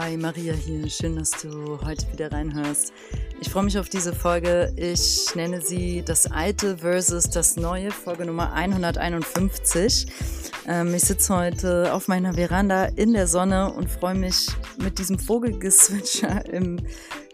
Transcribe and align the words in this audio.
Hi, 0.00 0.16
Maria 0.16 0.54
hier. 0.54 0.90
Schön, 0.90 1.14
dass 1.14 1.30
du 1.30 1.78
heute 1.84 2.04
wieder 2.10 2.32
reinhörst. 2.32 2.92
Ich 3.40 3.48
freue 3.48 3.62
mich 3.62 3.78
auf 3.78 3.88
diese 3.88 4.12
Folge. 4.12 4.72
Ich 4.76 5.32
nenne 5.36 5.60
sie 5.60 6.02
Das 6.04 6.26
Alte 6.26 6.78
versus 6.78 7.30
das 7.30 7.54
Neue, 7.54 7.92
Folge 7.92 8.26
Nummer 8.26 8.52
151. 8.52 10.06
Ähm, 10.66 10.92
ich 10.94 11.04
sitze 11.04 11.36
heute 11.36 11.94
auf 11.94 12.08
meiner 12.08 12.34
Veranda 12.34 12.86
in 12.86 13.12
der 13.12 13.28
Sonne 13.28 13.72
und 13.72 13.88
freue 13.88 14.16
mich 14.16 14.48
mit 14.78 14.98
diesem 14.98 15.16
Vogelgezwitscher 15.16 16.44
im 16.52 16.80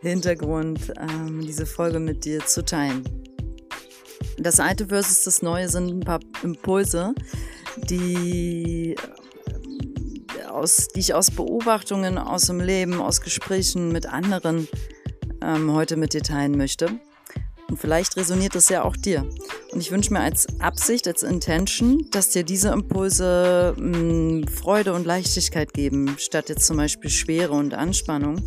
Hintergrund, 0.03 0.93
ähm, 1.01 1.41
diese 1.41 1.65
Folge 1.65 1.99
mit 1.99 2.27
dir 2.27 2.45
zu 2.45 2.63
teilen. 2.63 3.05
Das 4.37 4.61
Alte 4.61 4.89
versus 4.89 5.25
das 5.25 5.41
Neue 5.41 5.71
sind 5.71 5.89
ein 5.89 6.01
paar 6.01 6.21
Impulse, 6.43 7.15
die 7.89 8.97
aus, 10.61 10.89
die 10.89 11.01
ich 11.01 11.15
aus 11.15 11.31
Beobachtungen 11.31 12.19
aus 12.19 12.43
dem 12.47 12.61
Leben, 12.61 13.01
aus 13.01 13.23
Gesprächen 13.23 13.93
mit 13.93 14.05
anderen 14.05 14.69
ähm, 15.43 15.73
heute 15.73 15.97
mit 15.97 16.13
dir 16.13 16.23
teilen 16.23 16.57
möchte. 16.57 17.01
Und 17.69 17.79
vielleicht 17.79 18.17
resoniert 18.17 18.55
das 18.55 18.69
ja 18.69 18.83
auch 18.83 18.97
dir. 18.97 19.27
Und 19.73 19.81
ich 19.81 19.91
wünsche 19.91 20.13
mir 20.13 20.21
als 20.21 20.47
Absicht, 20.61 21.07
als 21.07 21.23
Intention, 21.23 22.09
dass 22.11 22.31
dir 22.31 22.43
diese 22.43 22.71
Impulse 22.71 23.75
mh, 23.79 23.99
hm, 23.99 24.49
Freude 24.49 24.93
und 24.93 25.07
Leichtigkeit 25.07 25.73
geben, 25.73 26.17
statt 26.19 26.51
jetzt 26.51 26.67
zum 26.67 26.77
Beispiel 26.77 27.09
Schwere 27.09 27.53
und 27.53 27.73
Anspannung. 27.73 28.43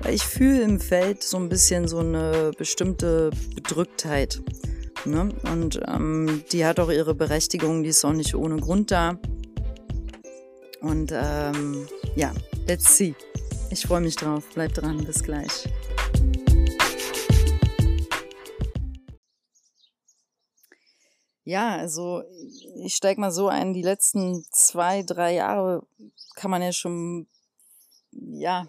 Weil 0.00 0.14
ich 0.14 0.22
fühle 0.22 0.62
im 0.62 0.80
Feld 0.80 1.22
so 1.22 1.36
ein 1.36 1.50
bisschen 1.50 1.88
so 1.88 1.98
eine 1.98 2.52
bestimmte 2.56 3.30
Bedrücktheit. 3.54 4.40
Ne? 5.04 5.28
Und 5.52 5.80
ähm, 5.86 6.42
die 6.52 6.64
hat 6.64 6.80
auch 6.80 6.90
ihre 6.90 7.14
Berechtigung, 7.14 7.82
die 7.82 7.90
ist 7.90 8.04
auch 8.04 8.12
nicht 8.12 8.34
ohne 8.34 8.56
Grund 8.56 8.90
da. 8.90 9.18
Und 10.80 11.12
ähm, 11.12 11.88
ja, 12.16 12.32
let's 12.66 12.96
see. 12.96 13.14
Ich 13.70 13.86
freue 13.86 14.00
mich 14.00 14.16
drauf. 14.16 14.44
Bleib 14.54 14.74
dran. 14.74 15.04
Bis 15.04 15.22
gleich. 15.22 15.68
Ja, 21.44 21.76
also 21.76 22.22
ich 22.84 22.94
steige 22.94 23.20
mal 23.20 23.32
so 23.32 23.48
ein, 23.48 23.74
die 23.74 23.82
letzten 23.82 24.44
zwei, 24.52 25.02
drei 25.02 25.34
Jahre 25.34 25.86
kann 26.36 26.50
man 26.50 26.62
ja 26.62 26.72
schon, 26.72 27.26
ja, 28.12 28.68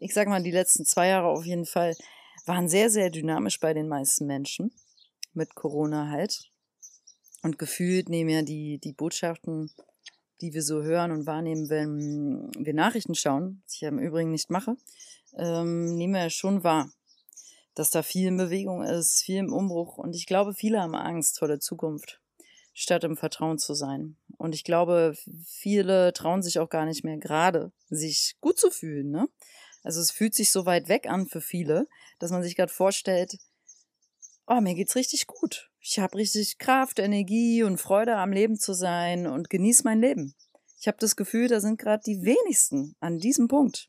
ich 0.00 0.14
sag 0.14 0.26
mal, 0.28 0.42
die 0.42 0.50
letzten 0.50 0.84
zwei 0.84 1.08
Jahre 1.08 1.28
auf 1.28 1.44
jeden 1.44 1.66
Fall 1.66 1.94
waren 2.46 2.68
sehr, 2.68 2.90
sehr 2.90 3.10
dynamisch 3.10 3.60
bei 3.60 3.74
den 3.74 3.88
meisten 3.88 4.26
Menschen 4.26 4.72
mit 5.34 5.54
Corona 5.54 6.08
halt. 6.08 6.50
Und 7.42 7.58
gefühlt 7.58 8.08
nehmen 8.08 8.30
ja 8.30 8.42
die, 8.42 8.78
die 8.78 8.92
Botschaften 8.92 9.70
die 10.40 10.52
wir 10.52 10.62
so 10.62 10.82
hören 10.82 11.12
und 11.12 11.26
wahrnehmen, 11.26 11.68
wenn 11.68 12.50
wir 12.58 12.74
Nachrichten 12.74 13.14
schauen, 13.14 13.62
was 13.64 13.74
ich 13.74 13.80
ja 13.80 13.88
im 13.88 13.98
Übrigen 13.98 14.30
nicht 14.30 14.50
mache, 14.50 14.76
ähm, 15.36 15.96
nehmen 15.96 16.14
wir 16.14 16.22
ja 16.22 16.30
schon 16.30 16.64
wahr, 16.64 16.90
dass 17.74 17.90
da 17.90 18.02
viel 18.02 18.28
in 18.28 18.36
Bewegung 18.36 18.82
ist, 18.82 19.22
viel 19.22 19.38
im 19.38 19.52
Umbruch. 19.52 19.98
Und 19.98 20.14
ich 20.14 20.26
glaube, 20.26 20.54
viele 20.54 20.80
haben 20.80 20.94
Angst 20.94 21.38
vor 21.38 21.48
der 21.48 21.60
Zukunft, 21.60 22.20
statt 22.72 23.04
im 23.04 23.16
Vertrauen 23.16 23.58
zu 23.58 23.74
sein. 23.74 24.16
Und 24.38 24.54
ich 24.54 24.64
glaube, 24.64 25.14
viele 25.44 26.12
trauen 26.12 26.42
sich 26.42 26.58
auch 26.58 26.68
gar 26.68 26.84
nicht 26.84 27.04
mehr 27.04 27.16
gerade, 27.16 27.72
sich 27.88 28.36
gut 28.40 28.58
zu 28.58 28.70
fühlen. 28.70 29.10
Ne? 29.10 29.28
Also 29.82 30.00
es 30.00 30.10
fühlt 30.10 30.34
sich 30.34 30.50
so 30.52 30.66
weit 30.66 30.88
weg 30.88 31.08
an 31.08 31.26
für 31.26 31.40
viele, 31.40 31.88
dass 32.18 32.30
man 32.30 32.42
sich 32.42 32.56
gerade 32.56 32.72
vorstellt, 32.72 33.38
oh, 34.46 34.60
mir 34.60 34.74
geht's 34.74 34.96
richtig 34.96 35.26
gut. 35.26 35.70
Ich 35.88 36.00
habe 36.00 36.18
richtig 36.18 36.58
Kraft, 36.58 36.98
Energie 36.98 37.62
und 37.62 37.78
Freude 37.78 38.16
am 38.16 38.32
Leben 38.32 38.58
zu 38.58 38.72
sein 38.72 39.28
und 39.28 39.48
genieße 39.48 39.84
mein 39.84 40.00
Leben. 40.00 40.34
Ich 40.80 40.88
habe 40.88 40.98
das 40.98 41.14
Gefühl, 41.14 41.46
da 41.46 41.60
sind 41.60 41.78
gerade 41.78 42.02
die 42.04 42.24
wenigsten 42.24 42.96
an 42.98 43.20
diesem 43.20 43.46
Punkt. 43.46 43.88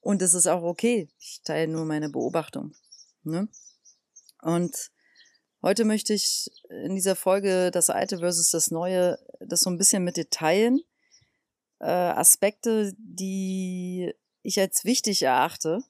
Und 0.00 0.20
es 0.20 0.34
ist 0.34 0.46
auch 0.46 0.62
okay. 0.62 1.08
Ich 1.18 1.40
teile 1.42 1.72
nur 1.72 1.86
meine 1.86 2.10
Beobachtung. 2.10 2.74
Ne? 3.22 3.48
Und 4.42 4.90
heute 5.62 5.86
möchte 5.86 6.12
ich 6.12 6.50
in 6.84 6.94
dieser 6.94 7.16
Folge 7.16 7.70
das 7.70 7.88
Alte 7.88 8.18
versus 8.18 8.50
das 8.50 8.70
Neue, 8.70 9.18
das 9.40 9.60
so 9.60 9.70
ein 9.70 9.78
bisschen 9.78 10.04
mit 10.04 10.18
dir 10.18 10.28
teilen. 10.28 10.80
Äh, 11.80 11.86
Aspekte, 11.86 12.92
die 12.98 14.12
ich 14.42 14.60
als 14.60 14.84
wichtig 14.84 15.22
erachte, 15.22 15.80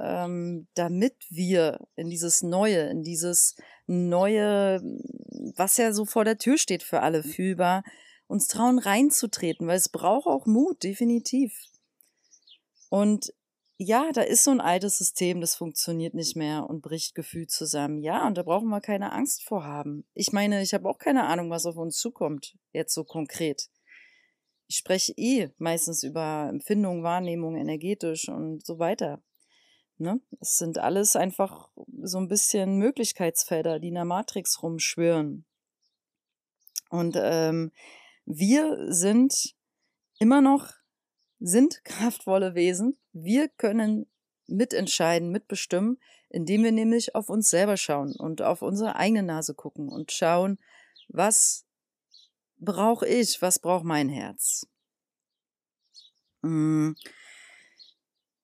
ähm, 0.00 0.66
damit 0.74 1.14
wir 1.30 1.86
in 1.94 2.10
dieses 2.10 2.42
Neue, 2.42 2.88
in 2.90 3.04
dieses 3.04 3.54
Neue, 3.86 4.80
was 5.56 5.76
ja 5.76 5.92
so 5.92 6.04
vor 6.04 6.24
der 6.24 6.38
Tür 6.38 6.56
steht 6.56 6.82
für 6.82 7.00
alle 7.00 7.22
fühlbar, 7.22 7.84
uns 8.26 8.48
trauen 8.48 8.78
reinzutreten, 8.78 9.66
weil 9.66 9.76
es 9.76 9.88
braucht 9.88 10.26
auch 10.26 10.46
Mut, 10.46 10.82
definitiv. 10.82 11.52
Und 12.88 13.32
ja, 13.76 14.12
da 14.12 14.22
ist 14.22 14.44
so 14.44 14.52
ein 14.52 14.60
altes 14.60 14.98
System, 14.98 15.40
das 15.40 15.56
funktioniert 15.56 16.14
nicht 16.14 16.36
mehr 16.36 16.68
und 16.68 16.80
bricht 16.80 17.14
gefühlt 17.14 17.50
zusammen. 17.50 18.02
Ja, 18.02 18.26
und 18.26 18.38
da 18.38 18.42
brauchen 18.42 18.68
wir 18.68 18.80
keine 18.80 19.12
Angst 19.12 19.42
vor 19.42 19.64
haben. 19.64 20.04
Ich 20.14 20.32
meine, 20.32 20.62
ich 20.62 20.74
habe 20.74 20.88
auch 20.88 20.98
keine 20.98 21.24
Ahnung, 21.24 21.50
was 21.50 21.66
auf 21.66 21.76
uns 21.76 21.98
zukommt, 21.98 22.56
jetzt 22.72 22.94
so 22.94 23.04
konkret. 23.04 23.68
Ich 24.68 24.76
spreche 24.76 25.12
eh 25.16 25.50
meistens 25.58 26.04
über 26.04 26.46
Empfindungen, 26.48 27.02
Wahrnehmung, 27.02 27.56
energetisch 27.56 28.28
und 28.28 28.64
so 28.64 28.78
weiter. 28.78 29.22
Ne? 29.98 30.20
Es 30.40 30.58
sind 30.58 30.78
alles 30.78 31.16
einfach 31.16 31.70
so 32.02 32.18
ein 32.18 32.28
bisschen 32.28 32.78
Möglichkeitsfelder, 32.78 33.78
die 33.78 33.88
in 33.88 33.94
der 33.94 34.04
Matrix 34.04 34.62
rumschwirren. 34.62 35.44
Und 36.90 37.16
ähm, 37.18 37.72
wir 38.24 38.92
sind 38.92 39.54
immer 40.18 40.40
noch, 40.40 40.72
sind 41.38 41.84
kraftvolle 41.84 42.54
Wesen. 42.54 42.96
Wir 43.12 43.48
können 43.48 44.06
mitentscheiden, 44.46 45.30
mitbestimmen, 45.30 45.98
indem 46.28 46.64
wir 46.64 46.72
nämlich 46.72 47.14
auf 47.14 47.30
uns 47.30 47.48
selber 47.48 47.76
schauen 47.76 48.14
und 48.16 48.42
auf 48.42 48.62
unsere 48.62 48.96
eigene 48.96 49.22
Nase 49.22 49.54
gucken 49.54 49.88
und 49.88 50.12
schauen, 50.12 50.58
was 51.08 51.64
brauche 52.58 53.06
ich, 53.06 53.40
was 53.40 53.58
braucht 53.58 53.84
mein 53.84 54.08
Herz. 54.08 54.66
Hm. 56.42 56.96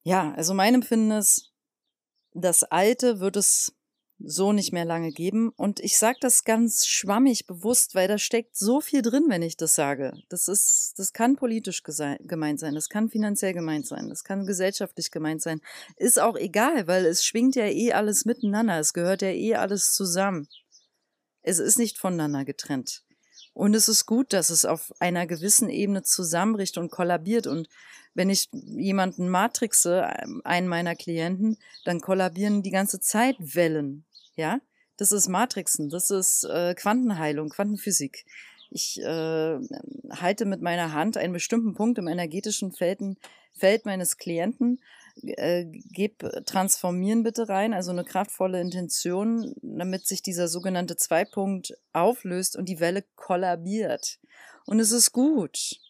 Ja, 0.03 0.33
also 0.35 0.55
mein 0.55 0.75
Empfinden 0.75 1.11
ist, 1.13 1.53
das 2.33 2.65
Alte 2.65 3.21
wird 3.21 3.37
es 3.37 3.75
so 4.23 4.53
nicht 4.53 4.73
mehr 4.73 4.85
lange 4.85 5.13
geben. 5.13 5.51
Und 5.57 5.81
ich 5.81 5.99
sage 5.99 6.19
das 6.21 6.45
ganz 6.45 6.87
schwammig 6.87 7.47
bewusst, 7.47 7.95
weil 7.95 8.09
da 8.09 8.19
steckt 8.19 8.57
so 8.57 8.81
viel 8.81 9.03
drin, 9.03 9.25
wenn 9.29 9.43
ich 9.43 9.57
das 9.57 9.75
sage. 9.75 10.13
Das 10.29 10.49
ist, 10.49 10.95
das 10.97 11.13
kann 11.13 11.37
politisch 11.37 11.83
gemeint 11.83 12.61
sein, 12.61 12.75
das 12.75 12.89
kann 12.89 13.09
finanziell 13.09 13.55
gemeint 13.55 13.87
sein, 13.87 14.09
das 14.09 14.25
kann 14.25 14.47
gesellschaftlich 14.47 15.11
gemeint 15.11 15.43
sein. 15.43 15.61
Ist 15.97 16.21
auch 16.21 16.37
egal, 16.37 16.87
weil 16.87 17.07
es 17.07 17.25
schwingt 17.25 17.57
ja 17.57 17.67
eh 17.67 17.93
alles 17.93 18.25
miteinander. 18.25 18.79
Es 18.79 18.93
gehört 18.93 19.23
ja 19.23 19.31
eh 19.31 19.55
alles 19.55 19.93
zusammen. 19.93 20.49
Es 21.43 21.59
ist 21.59 21.79
nicht 21.79 21.99
voneinander 21.99 22.45
getrennt. 22.45 23.03
Und 23.53 23.75
es 23.75 23.89
ist 23.89 24.07
gut, 24.07 24.33
dass 24.33 24.51
es 24.51 24.65
auf 24.65 24.93
einer 25.01 25.27
gewissen 25.27 25.69
Ebene 25.69 26.03
zusammenbricht 26.03 26.79
und 26.79 26.91
kollabiert. 26.91 27.47
Und 27.47 27.69
wenn 28.15 28.31
ich 28.31 28.49
jemanden 28.53 29.29
matrixe, 29.29 30.09
ähm, 30.23 30.41
einen 30.45 30.69
meiner 30.69 30.95
Klienten, 30.95 31.59
dann 31.85 32.01
kollabieren 32.01 32.63
die 32.63 32.71
ganze 32.71 33.01
Zeit 33.01 33.37
Wellen. 33.39 34.05
Ja, 34.37 34.61
das 34.97 35.13
ist 35.13 35.29
Matrixen, 35.29 35.89
das 35.89 36.11
ist 36.11 36.45
äh, 36.45 36.75
Quantenheilung, 36.75 37.49
Quantenphysik. 37.51 38.25
Ich 38.71 39.01
äh, 39.01 39.59
halte 40.11 40.45
mit 40.45 40.63
meiner 40.63 40.93
Hand 40.93 41.17
einen 41.17 41.33
bestimmten 41.33 41.75
Punkt 41.75 41.99
im 41.99 42.07
energetischen 42.07 42.73
Felden, 42.73 43.17
Feld 43.53 43.85
meines 43.85 44.17
Klienten 44.17 44.81
äh, 45.23 45.67
gib 45.93 46.19
transformieren 46.47 47.23
bitte 47.23 47.49
rein, 47.49 47.75
also 47.75 47.91
eine 47.91 48.05
kraftvolle 48.05 48.61
Intention, 48.61 49.55
damit 49.63 50.07
sich 50.07 50.23
dieser 50.23 50.49
sogenannte 50.49 50.97
Zweipunkt 50.97 51.75
auflöst 51.93 52.57
und 52.57 52.69
die 52.69 52.81
Welle 52.81 53.05
kollabiert. 53.17 54.19
Und 54.67 54.81
es 54.81 54.93
ist 54.93 55.13
gut. 55.13 55.81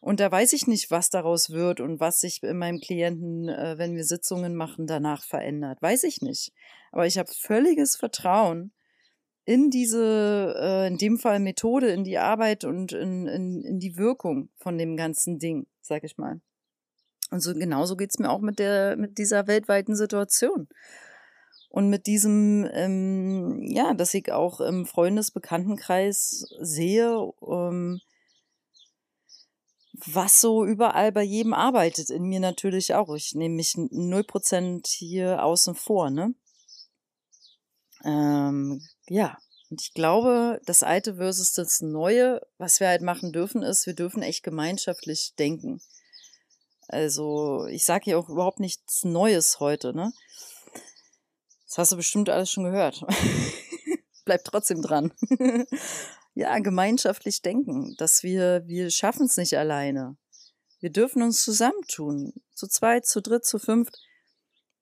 Und 0.00 0.18
da 0.18 0.30
weiß 0.30 0.52
ich 0.52 0.66
nicht, 0.66 0.90
was 0.90 1.10
daraus 1.10 1.50
wird 1.50 1.80
und 1.80 2.00
was 2.00 2.20
sich 2.20 2.42
in 2.42 2.58
meinem 2.58 2.80
Klienten, 2.80 3.48
äh, 3.48 3.78
wenn 3.78 3.94
wir 3.94 4.04
Sitzungen 4.04 4.56
machen, 4.56 4.86
danach 4.86 5.22
verändert. 5.22 5.80
Weiß 5.80 6.02
ich 6.04 6.20
nicht. 6.22 6.52
Aber 6.90 7.06
ich 7.06 7.18
habe 7.18 7.30
völliges 7.32 7.96
Vertrauen 7.96 8.72
in 9.44 9.70
diese, 9.70 10.54
äh, 10.58 10.86
in 10.88 10.98
dem 10.98 11.18
Fall 11.18 11.40
Methode, 11.40 11.90
in 11.90 12.04
die 12.04 12.18
Arbeit 12.18 12.64
und 12.64 12.92
in, 12.92 13.26
in, 13.26 13.62
in 13.62 13.78
die 13.78 13.96
Wirkung 13.96 14.50
von 14.56 14.78
dem 14.78 14.96
ganzen 14.96 15.38
Ding, 15.38 15.66
sag 15.80 16.04
ich 16.04 16.18
mal. 16.18 16.40
Und 17.32 17.40
so 17.40 17.54
genauso 17.54 17.96
geht's 17.96 18.18
mir 18.18 18.30
auch 18.30 18.40
mit 18.40 18.58
der, 18.58 18.94
mit 18.96 19.16
dieser 19.16 19.46
weltweiten 19.46 19.96
Situation. 19.96 20.68
Und 21.70 21.88
mit 21.88 22.06
diesem, 22.06 22.68
ähm, 22.74 23.62
ja, 23.62 23.94
dass 23.94 24.12
ich 24.12 24.30
auch 24.30 24.60
im 24.60 24.84
Freundesbekanntenkreis 24.84 26.44
sehe, 26.60 27.32
ähm, 27.48 28.02
was 29.94 30.42
so 30.42 30.66
überall 30.66 31.10
bei 31.10 31.22
jedem 31.22 31.54
arbeitet, 31.54 32.10
in 32.10 32.24
mir 32.24 32.38
natürlich 32.40 32.94
auch. 32.94 33.14
Ich 33.14 33.34
nehme 33.34 33.54
mich 33.54 33.76
0% 33.78 34.86
hier 34.86 35.42
außen 35.42 35.74
vor, 35.74 36.10
ne? 36.10 36.34
Ähm, 38.04 38.82
ja, 39.08 39.38
und 39.70 39.80
ich 39.80 39.94
glaube, 39.94 40.60
das 40.66 40.82
Alte 40.82 41.14
versus 41.14 41.54
das 41.54 41.80
Neue, 41.80 42.42
was 42.58 42.78
wir 42.78 42.88
halt 42.88 43.00
machen 43.00 43.32
dürfen, 43.32 43.62
ist, 43.62 43.86
wir 43.86 43.94
dürfen 43.94 44.22
echt 44.22 44.42
gemeinschaftlich 44.42 45.32
denken. 45.38 45.80
Also 46.88 47.66
ich 47.66 47.84
sage 47.84 48.04
hier 48.04 48.18
auch 48.18 48.28
überhaupt 48.28 48.60
nichts 48.60 49.04
Neues 49.04 49.60
heute, 49.60 49.94
ne? 49.94 50.12
Das 51.66 51.78
hast 51.78 51.92
du 51.92 51.96
bestimmt 51.96 52.28
alles 52.28 52.50
schon 52.50 52.64
gehört. 52.64 53.02
Bleib 54.24 54.44
trotzdem 54.44 54.82
dran. 54.82 55.12
ja, 56.34 56.58
gemeinschaftlich 56.58 57.40
denken, 57.40 57.94
dass 57.96 58.22
wir, 58.22 58.66
wir 58.66 58.90
schaffen 58.90 59.26
es 59.26 59.36
nicht 59.36 59.56
alleine. 59.56 60.16
Wir 60.80 60.90
dürfen 60.90 61.22
uns 61.22 61.42
zusammentun. 61.42 62.34
Zu 62.54 62.66
zweit, 62.66 63.06
zu 63.06 63.22
dritt, 63.22 63.46
zu 63.46 63.58
fünft. 63.58 63.98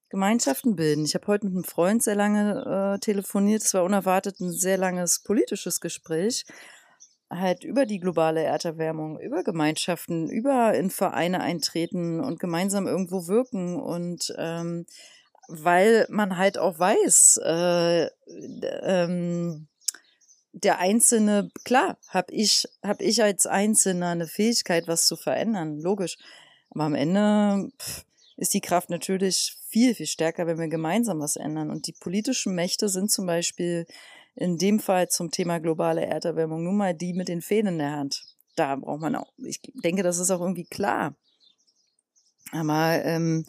Gemeinschaften 0.08 0.75
bilden. 0.75 1.05
Ich 1.05 1.14
habe 1.14 1.29
heute 1.29 1.47
mit 1.47 1.55
einem 1.55 1.64
Freund 1.64 2.02
sehr 2.02 2.17
lange 2.17 2.97
äh, 2.97 2.99
telefoniert. 2.99 3.62
Es 3.62 3.75
war 3.75 3.85
unerwartet 3.85 4.41
ein 4.41 4.50
sehr 4.50 4.76
langes 4.76 5.23
politisches 5.23 5.81
Gespräch. 5.81 6.44
Halt 7.30 7.62
über 7.62 7.86
die 7.86 8.00
globale 8.00 8.42
Erderwärmung, 8.42 9.18
über 9.20 9.44
Gemeinschaften, 9.44 10.28
über 10.28 10.74
in 10.74 10.90
Vereine 10.90 11.40
eintreten 11.40 12.20
und 12.20 12.40
gemeinsam 12.40 12.88
irgendwo 12.88 13.28
wirken 13.28 13.80
und 13.80 14.34
ähm, 14.36 14.84
weil 15.48 16.06
man 16.08 16.36
halt 16.36 16.58
auch 16.58 16.78
weiß, 16.78 17.40
äh, 17.44 18.06
ähm, 18.82 19.68
der 20.52 20.78
Einzelne, 20.78 21.50
klar, 21.64 21.98
habe 22.08 22.32
ich, 22.32 22.64
hab 22.82 23.00
ich 23.00 23.22
als 23.22 23.46
Einzelner 23.46 24.08
eine 24.08 24.26
Fähigkeit, 24.26 24.88
was 24.88 25.06
zu 25.06 25.16
verändern, 25.16 25.78
logisch. 25.80 26.16
Aber 26.70 26.84
am 26.84 26.94
Ende 26.94 27.70
pff, 27.78 28.04
ist 28.36 28.54
die 28.54 28.60
Kraft 28.60 28.90
natürlich 28.90 29.56
viel, 29.68 29.94
viel 29.94 30.06
stärker, 30.06 30.46
wenn 30.46 30.58
wir 30.58 30.68
gemeinsam 30.68 31.20
was 31.20 31.36
ändern. 31.36 31.70
Und 31.70 31.86
die 31.86 31.92
politischen 31.92 32.54
Mächte 32.54 32.88
sind 32.88 33.10
zum 33.10 33.26
Beispiel 33.26 33.86
in 34.34 34.58
dem 34.58 34.80
Fall 34.80 35.08
zum 35.08 35.30
Thema 35.30 35.58
globale 35.58 36.04
Erderwärmung 36.04 36.64
nun 36.64 36.76
mal 36.76 36.94
die 36.94 37.12
mit 37.12 37.28
den 37.28 37.42
Fäden 37.42 37.72
in 37.72 37.78
der 37.78 37.92
Hand. 37.92 38.22
Da 38.56 38.76
braucht 38.76 39.00
man 39.00 39.16
auch, 39.16 39.32
ich 39.38 39.60
denke, 39.84 40.02
das 40.02 40.18
ist 40.18 40.30
auch 40.30 40.40
irgendwie 40.40 40.66
klar. 40.66 41.14
Aber 42.52 43.04
ähm, 43.04 43.46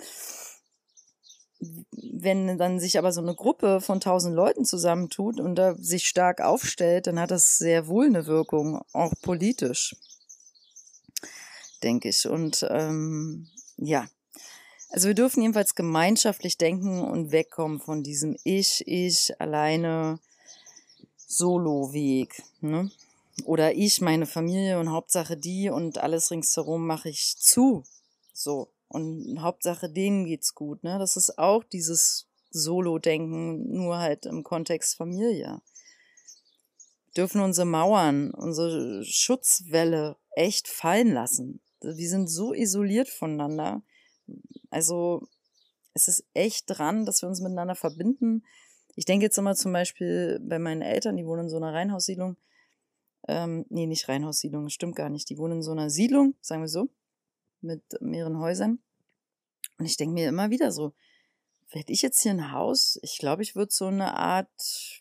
wenn 1.60 2.58
dann 2.58 2.80
sich 2.80 2.98
aber 2.98 3.12
so 3.12 3.22
eine 3.22 3.36
Gruppe 3.36 3.82
von 3.82 4.00
tausend 4.00 4.36
Leuten 4.36 4.66
zusammentut 4.66 5.40
und 5.40 5.56
da 5.56 5.76
sich 5.76 6.08
stark 6.08 6.42
aufstellt, 6.42 7.08
dann 7.08 7.20
hat 7.20 7.32
das 7.32 7.58
sehr 7.58 7.88
wohl 7.88 8.06
eine 8.06 8.26
Wirkung, 8.26 8.82
auch 8.94 9.14
politisch, 9.22 9.96
denke 11.84 12.10
ich. 12.10 12.28
Und 12.28 12.66
ähm, 12.70 13.48
ja, 13.78 14.08
also 14.90 15.08
wir 15.08 15.16
dürfen 15.16 15.42
jedenfalls 15.42 15.76
gemeinschaftlich 15.76 16.58
denken 16.58 17.02
und 17.02 17.32
wegkommen 17.32 17.80
von 17.80 18.04
diesem 18.04 18.36
Ich, 18.44 18.84
Ich, 18.88 19.40
alleine, 19.40 20.20
Solo-Weg. 21.32 22.44
Ne? 22.62 22.92
Oder 23.46 23.74
ich, 23.74 24.02
meine 24.02 24.26
Familie 24.26 24.80
und 24.80 24.92
Hauptsache 24.92 25.38
die 25.38 25.70
und 25.70 25.98
alles 25.98 26.32
ringsherum 26.32 26.86
mache 26.86 27.10
ich 27.10 27.38
zu. 27.38 27.84
So. 28.34 28.70
Und 28.88 29.42
Hauptsache 29.42 29.90
denen 29.90 30.26
geht's 30.26 30.54
gut. 30.54 30.84
Ne? 30.84 31.00
Das 31.00 31.16
ist 31.16 31.38
auch 31.38 31.64
dieses 31.64 32.28
Solo-Denken, 32.50 33.74
nur 33.74 33.98
halt 33.98 34.26
im 34.26 34.44
Kontext 34.44 34.98
Familie. 34.98 35.62
Wir 37.08 37.14
dürfen 37.24 37.42
unsere 37.42 37.68
Mauern, 37.68 38.32
unsere 38.32 39.04
Schutzwelle 39.06 40.18
echt 40.36 40.68
fallen 40.68 41.14
lassen. 41.14 41.62
Wir 41.82 42.10
sind 42.10 42.28
so 42.28 42.54
isoliert 42.54 43.10
voneinander 43.10 43.82
also 44.72 45.28
es 45.94 46.08
ist 46.08 46.26
echt 46.34 46.66
dran, 46.68 47.06
dass 47.06 47.22
wir 47.22 47.30
uns 47.30 47.42
miteinander 47.42 47.76
verbinden. 47.76 48.44
Ich 48.96 49.06
denke 49.06 49.26
jetzt 49.26 49.38
immer 49.38 49.56
zum 49.56 49.74
Beispiel 49.74 50.40
bei 50.42 50.60
meinen 50.60 50.82
Eltern, 50.82 51.18
die 51.18 51.26
wohnen 51.26 51.44
in 51.44 51.50
so 51.50 51.58
einer 51.58 51.74
Reihenhaussiedlung. 51.74 52.38
Ähm, 53.28 53.66
nee, 53.70 53.86
nicht 53.86 54.08
Reihenhaussiedlung, 54.10 54.70
stimmt 54.70 54.96
gar 54.96 55.10
nicht. 55.10 55.30
Die 55.30 55.38
wohnen 55.38 55.58
in 55.58 55.64
so 55.64 55.72
einer 55.72 55.90
Siedlung, 55.90 56.36
sagen 56.42 56.62
wir 56.62 56.68
so, 56.68 56.90
mit 57.62 57.84
mehreren 58.02 58.40
Häusern. 58.40 58.80
Und 59.78 59.86
ich 59.86 59.98
denke 59.98 60.14
mir 60.14 60.28
immer 60.28 60.50
wieder 60.50 60.72
so, 60.72 60.94
hätte 61.70 61.94
ich 61.94 62.02
jetzt 62.02 62.22
hier 62.22 62.32
ein 62.32 62.52
Haus, 62.52 63.00
ich 63.02 63.18
glaube, 63.18 63.44
ich 63.44 63.56
würde 63.56 63.72
so 63.72 63.86
eine 63.86 64.18
Art 64.18 65.01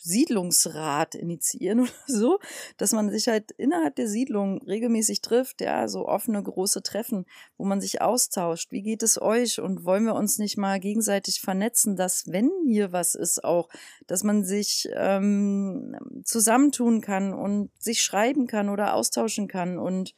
Siedlungsrat 0.00 1.14
initiieren 1.14 1.80
oder 1.80 1.90
so, 2.06 2.38
dass 2.76 2.92
man 2.92 3.10
sich 3.10 3.28
halt 3.28 3.50
innerhalb 3.52 3.96
der 3.96 4.08
Siedlung 4.08 4.62
regelmäßig 4.62 5.20
trifft, 5.20 5.60
ja, 5.60 5.88
so 5.88 6.06
offene 6.06 6.42
große 6.42 6.82
Treffen, 6.82 7.26
wo 7.56 7.64
man 7.64 7.80
sich 7.80 8.00
austauscht. 8.00 8.72
Wie 8.72 8.82
geht 8.82 9.02
es 9.02 9.20
euch 9.20 9.60
und 9.60 9.84
wollen 9.84 10.04
wir 10.04 10.14
uns 10.14 10.38
nicht 10.38 10.56
mal 10.56 10.80
gegenseitig 10.80 11.40
vernetzen, 11.40 11.96
dass 11.96 12.24
wenn 12.26 12.50
hier 12.66 12.92
was 12.92 13.14
ist 13.14 13.44
auch, 13.44 13.68
dass 14.06 14.24
man 14.24 14.44
sich 14.44 14.88
ähm, 14.94 15.96
zusammentun 16.24 17.00
kann 17.00 17.32
und 17.32 17.70
sich 17.78 18.02
schreiben 18.02 18.46
kann 18.46 18.68
oder 18.68 18.94
austauschen 18.94 19.48
kann 19.48 19.78
und 19.78 20.14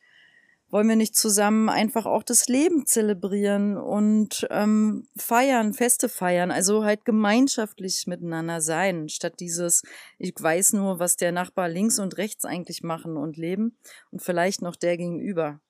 wollen 0.71 0.89
wir 0.89 0.97
nicht 0.97 1.17
zusammen 1.17 1.69
einfach 1.69 2.05
auch 2.05 2.23
das 2.23 2.47
Leben 2.49 2.85
zelebrieren 2.87 3.77
und 3.77 4.47
ähm, 4.51 5.07
feiern, 5.17 5.73
Feste 5.73 6.09
feiern, 6.09 6.51
also 6.51 6.85
halt 6.85 7.05
gemeinschaftlich 7.05 8.07
miteinander 8.07 8.61
sein, 8.61 9.09
statt 9.09 9.41
dieses, 9.41 9.83
ich 10.19 10.35
weiß 10.39 10.75
nur, 10.75 10.99
was 10.99 11.17
der 11.17 11.33
Nachbar 11.33 11.69
links 11.69 11.99
und 11.99 12.19
rechts 12.19 12.45
eigentlich 12.45 12.83
machen 12.83 13.17
und 13.17 13.37
leben 13.37 13.79
und 14.11 14.23
vielleicht 14.23 14.61
noch 14.61 14.77
der 14.77 14.99
gegenüber. 14.99 15.61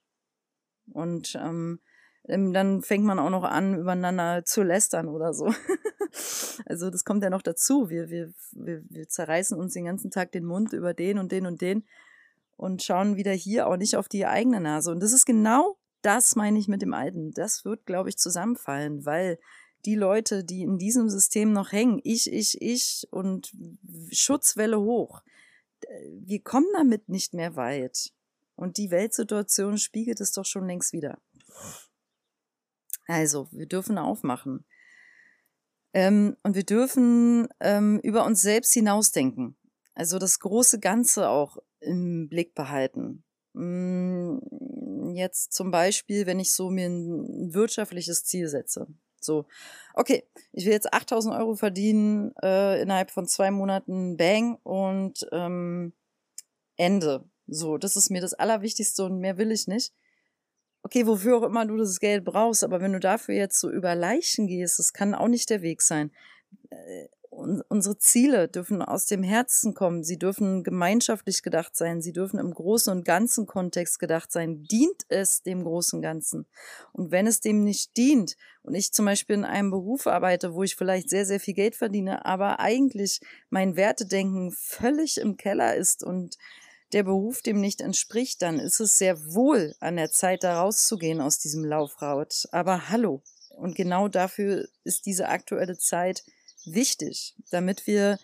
Und 0.93 1.39
ähm, 1.41 1.81
ähm 2.27 2.53
dann 2.53 2.83
fängt 2.83 3.05
man 3.05 3.21
auch 3.21 3.31
noch 3.31 3.45
an, 3.45 3.79
übereinander 3.79 4.45
zu 4.45 4.65
lästern 4.65 5.09
oder 5.09 5.33
so. 5.33 5.47
also 6.67 6.91
das 6.91 7.05
kommt 7.05 7.23
ja 7.23 7.31
noch 7.31 7.43
dazu. 7.43 7.89
Wir, 7.89 8.11
wir, 8.11 8.33
wir, 8.53 8.83
wir 8.89 9.09
zerreißen 9.09 9.57
uns 9.57 9.75
den 9.75 9.85
ganzen 9.85 10.11
Tag 10.11 10.33
den 10.33 10.45
Mund 10.45 10.73
über 10.73 10.93
den 10.93 11.19
und 11.19 11.31
den 11.31 11.47
und 11.47 11.61
den 11.61 11.85
und 12.59 12.83
schauen 12.83 13.17
wieder 13.17 13.33
hier 13.33 13.69
auch 13.69 13.77
nicht 13.77 13.97
auf 13.97 14.09
die 14.09 14.27
eigene 14.27 14.61
Nase. 14.61 14.91
Und 14.91 15.01
das 15.01 15.13
ist 15.13 15.25
genau 15.25 15.79
das, 16.03 16.35
meine 16.35 16.59
ich 16.59 16.67
mit 16.67 16.83
dem 16.83 16.93
Alten. 16.93 17.31
Das 17.33 17.65
wird, 17.65 17.87
glaube 17.87 18.09
ich, 18.09 18.19
zusammenfallen, 18.19 19.07
weil 19.07 19.39
die 19.85 19.95
Leute, 19.95 20.45
die 20.45 20.63
in 20.63 20.77
diesem 20.77 21.09
System 21.09 21.53
noch 21.53 21.71
hängen, 21.71 22.01
ich, 22.03 22.31
ich, 22.31 22.61
ich 22.61 23.07
und 23.13 23.53
Schutzwelle 24.11 24.81
hoch, 24.81 25.23
wir 26.21 26.43
kommen 26.43 26.67
damit 26.75 27.09
nicht 27.09 27.33
mehr 27.33 27.55
weit. 27.55 28.13
Und 28.57 28.77
die 28.77 28.91
Weltsituation 28.91 29.79
spiegelt 29.79 30.21
es 30.21 30.33
doch 30.33 30.45
schon 30.45 30.67
längst 30.67 30.93
wieder. 30.93 31.21
Also, 33.07 33.49
wir 33.53 33.67
dürfen 33.67 33.99
aufmachen. 33.99 34.65
Ähm, 35.95 36.37
und 36.43 36.57
wir 36.57 36.65
dürfen 36.65 37.47
ähm, 37.61 38.01
über 38.03 38.25
uns 38.25 38.43
selbst 38.43 38.75
hinausdenken. 38.75 39.57
Also 39.99 40.21
das 40.21 40.39
große 40.39 40.79
Ganze 40.79 41.29
auch 41.29 41.57
im 41.81 42.29
Blick 42.29 42.55
behalten. 42.55 43.25
Hm, 43.55 44.41
jetzt 45.17 45.53
zum 45.53 45.73
Beispiel, 45.73 46.25
wenn 46.25 46.39
ich 46.39 46.53
so 46.53 46.71
mir 46.71 46.87
ein 46.87 47.53
wirtschaftliches 47.53 48.23
Ziel 48.23 48.47
setze. 48.47 48.87
So, 49.21 49.47
okay, 49.95 50.23
ich 50.53 50.67
will 50.67 50.73
jetzt 50.73 50.95
8000 50.95 51.35
Euro 51.35 51.57
verdienen 51.57 52.33
äh, 52.41 52.81
innerhalb 52.81 53.11
von 53.11 53.27
zwei 53.27 53.51
Monaten, 53.51 54.17
bang, 54.17 54.61
und 54.63 55.27
ähm, 55.33 55.93
Ende. 56.77 57.29
So, 57.49 57.77
das 57.77 57.97
ist 57.97 58.09
mir 58.09 58.21
das 58.21 58.35
Allerwichtigste 58.35 59.05
und 59.05 59.19
mehr 59.19 59.37
will 59.37 59.51
ich 59.51 59.67
nicht. 59.67 59.93
Okay, 60.85 61.09
wofür 61.09 61.39
auch 61.39 61.43
immer 61.43 61.67
du 61.67 61.77
das 61.77 61.99
Geld 61.99 62.25
brauchst, 62.25 62.63
aber 62.63 62.81
wenn 62.81 62.93
du 62.93 63.01
dafür 63.01 63.35
jetzt 63.35 63.59
so 63.59 63.69
über 63.69 63.97
Leichen 63.97 64.47
gehst, 64.47 64.79
das 64.79 64.93
kann 64.93 65.17
auch 65.17 65.27
nicht 65.27 65.51
der 65.51 65.61
Weg 65.63 65.83
sein. 65.83 66.13
Unsere 67.69 67.97
Ziele 67.99 68.49
dürfen 68.49 68.83
aus 68.83 69.07
dem 69.07 69.23
Herzen 69.23 69.73
kommen. 69.73 70.03
Sie 70.03 70.19
dürfen 70.19 70.65
gemeinschaftlich 70.65 71.45
gedacht 71.45 71.77
sein. 71.77 72.03
Sie 72.03 72.13
dürfen 72.13 72.41
im 72.41 72.53
großen 72.53 72.93
und 72.93 73.05
ganzen 73.05 73.47
Kontext 73.47 74.01
gedacht 74.01 74.33
sein. 74.33 74.65
Dient 74.65 75.05
es 75.09 75.43
dem 75.45 75.63
großen 75.63 76.03
Ganzen? 76.03 76.47
Und 76.91 77.13
wenn 77.13 77.29
es 77.29 77.41
dem 77.41 77.63
nicht 77.63 77.97
dient 77.97 78.37
und 78.63 78.75
ich 78.75 78.93
zum 78.93 79.05
Beispiel 79.05 79.37
in 79.37 79.45
einem 79.45 79.71
Beruf 79.71 80.09
arbeite, 80.09 80.53
wo 80.53 80.65
ich 80.65 80.75
vielleicht 80.75 81.11
sehr, 81.11 81.25
sehr 81.25 81.39
viel 81.39 81.55
Geld 81.55 81.77
verdiene, 81.77 82.25
aber 82.25 82.59
eigentlich 82.59 83.21
mein 83.51 83.77
Wertedenken 83.77 84.51
völlig 84.51 85.19
im 85.19 85.37
Keller 85.37 85.77
ist 85.77 86.03
und 86.03 86.39
der 86.93 87.05
Beruf 87.05 87.43
dem 87.43 87.61
nicht 87.61 87.81
entspricht, 87.81 88.43
dann 88.43 88.59
ist 88.59 88.81
es 88.81 88.99
sehr 88.99 89.17
wohl 89.33 89.77
an 89.79 89.95
der 89.95 90.11
Zeit, 90.11 90.43
da 90.43 90.61
rauszugehen 90.61 91.21
aus 91.21 91.39
diesem 91.39 91.65
Laufraut. 91.65 92.49
Aber 92.51 92.89
hallo. 92.89 93.23
Und 93.51 93.77
genau 93.77 94.09
dafür 94.09 94.67
ist 94.83 95.07
diese 95.07 95.29
aktuelle 95.29 95.79
Zeit 95.79 96.25
wichtig, 96.75 97.35
damit 97.51 97.87
wir 97.87 98.19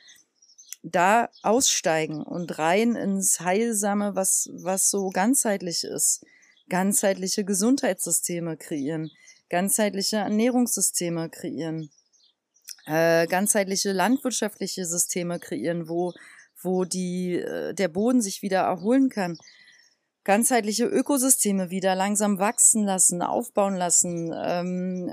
da 0.82 1.30
aussteigen 1.42 2.22
und 2.22 2.58
rein 2.58 2.94
ins 2.94 3.40
Heilsame, 3.40 4.14
was, 4.14 4.50
was 4.52 4.90
so 4.90 5.08
ganzheitlich 5.08 5.84
ist. 5.84 6.24
Ganzheitliche 6.68 7.44
Gesundheitssysteme 7.44 8.56
kreieren, 8.56 9.10
ganzheitliche 9.50 10.16
Ernährungssysteme 10.16 11.30
kreieren, 11.30 11.90
äh, 12.86 13.26
ganzheitliche 13.26 13.92
landwirtschaftliche 13.92 14.84
Systeme 14.84 15.38
kreieren, 15.38 15.88
wo, 15.88 16.12
wo 16.62 16.84
die, 16.84 17.34
äh, 17.36 17.74
der 17.74 17.88
Boden 17.88 18.20
sich 18.20 18.42
wieder 18.42 18.60
erholen 18.60 19.08
kann, 19.08 19.38
ganzheitliche 20.25 20.87
Ökosysteme 20.87 21.71
wieder 21.71 21.95
langsam 21.95 22.38
wachsen 22.38 22.83
lassen, 22.85 23.21
aufbauen 23.21 23.76
lassen, 23.76 24.35
ähm, 24.35 25.12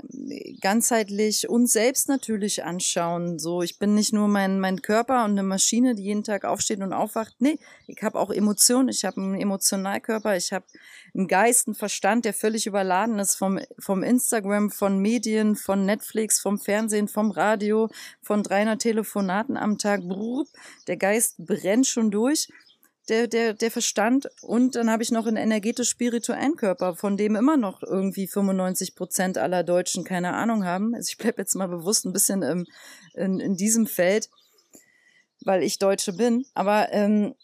ganzheitlich 0.60 1.48
uns 1.50 1.72
selbst 1.74 2.08
natürlich 2.08 2.64
anschauen. 2.64 3.38
So, 3.38 3.62
ich 3.62 3.78
bin 3.78 3.94
nicht 3.94 4.14
nur 4.14 4.26
mein, 4.26 4.58
mein 4.58 4.80
Körper 4.80 5.24
und 5.24 5.32
eine 5.32 5.42
Maschine, 5.42 5.94
die 5.94 6.04
jeden 6.04 6.24
Tag 6.24 6.44
aufsteht 6.44 6.80
und 6.80 6.94
aufwacht. 6.94 7.36
Nee, 7.40 7.58
ich 7.86 8.02
habe 8.02 8.18
auch 8.18 8.30
Emotionen, 8.30 8.88
ich 8.88 9.04
habe 9.04 9.20
einen 9.20 9.34
Emotionalkörper, 9.38 10.34
ich 10.36 10.52
habe 10.52 10.64
einen 11.14 11.28
Geist, 11.28 11.68
einen 11.68 11.74
Verstand, 11.74 12.24
der 12.24 12.32
völlig 12.32 12.66
überladen 12.66 13.18
ist 13.18 13.34
vom, 13.34 13.60
vom 13.78 14.02
Instagram, 14.02 14.70
von 14.70 14.98
Medien, 14.98 15.56
von 15.56 15.84
Netflix, 15.84 16.40
vom 16.40 16.58
Fernsehen, 16.58 17.06
vom 17.06 17.30
Radio, 17.30 17.90
von 18.22 18.42
300 18.42 18.80
Telefonaten 18.80 19.58
am 19.58 19.76
Tag. 19.76 20.00
Der 20.86 20.96
Geist 20.96 21.36
brennt 21.38 21.86
schon 21.86 22.10
durch 22.10 22.48
der, 23.08 23.26
der, 23.26 23.54
der 23.54 23.70
Verstand 23.70 24.28
und 24.42 24.76
dann 24.76 24.90
habe 24.90 25.02
ich 25.02 25.10
noch 25.10 25.26
einen 25.26 25.36
energetisch-spirituellen 25.36 26.56
Körper, 26.56 26.94
von 26.94 27.16
dem 27.16 27.34
immer 27.34 27.56
noch 27.56 27.82
irgendwie 27.82 28.26
95 28.26 28.94
Prozent 28.94 29.38
aller 29.38 29.64
Deutschen 29.64 30.04
keine 30.04 30.34
Ahnung 30.34 30.64
haben. 30.64 30.94
Also 30.94 31.08
ich 31.08 31.18
bleibe 31.18 31.42
jetzt 31.42 31.54
mal 31.54 31.68
bewusst 31.68 32.04
ein 32.04 32.12
bisschen 32.12 32.42
im, 32.42 32.66
in, 33.14 33.40
in 33.40 33.56
diesem 33.56 33.86
Feld, 33.86 34.28
weil 35.44 35.62
ich 35.62 35.78
Deutsche 35.78 36.12
bin. 36.12 36.46
Aber 36.54 36.92
ähm, 36.92 37.34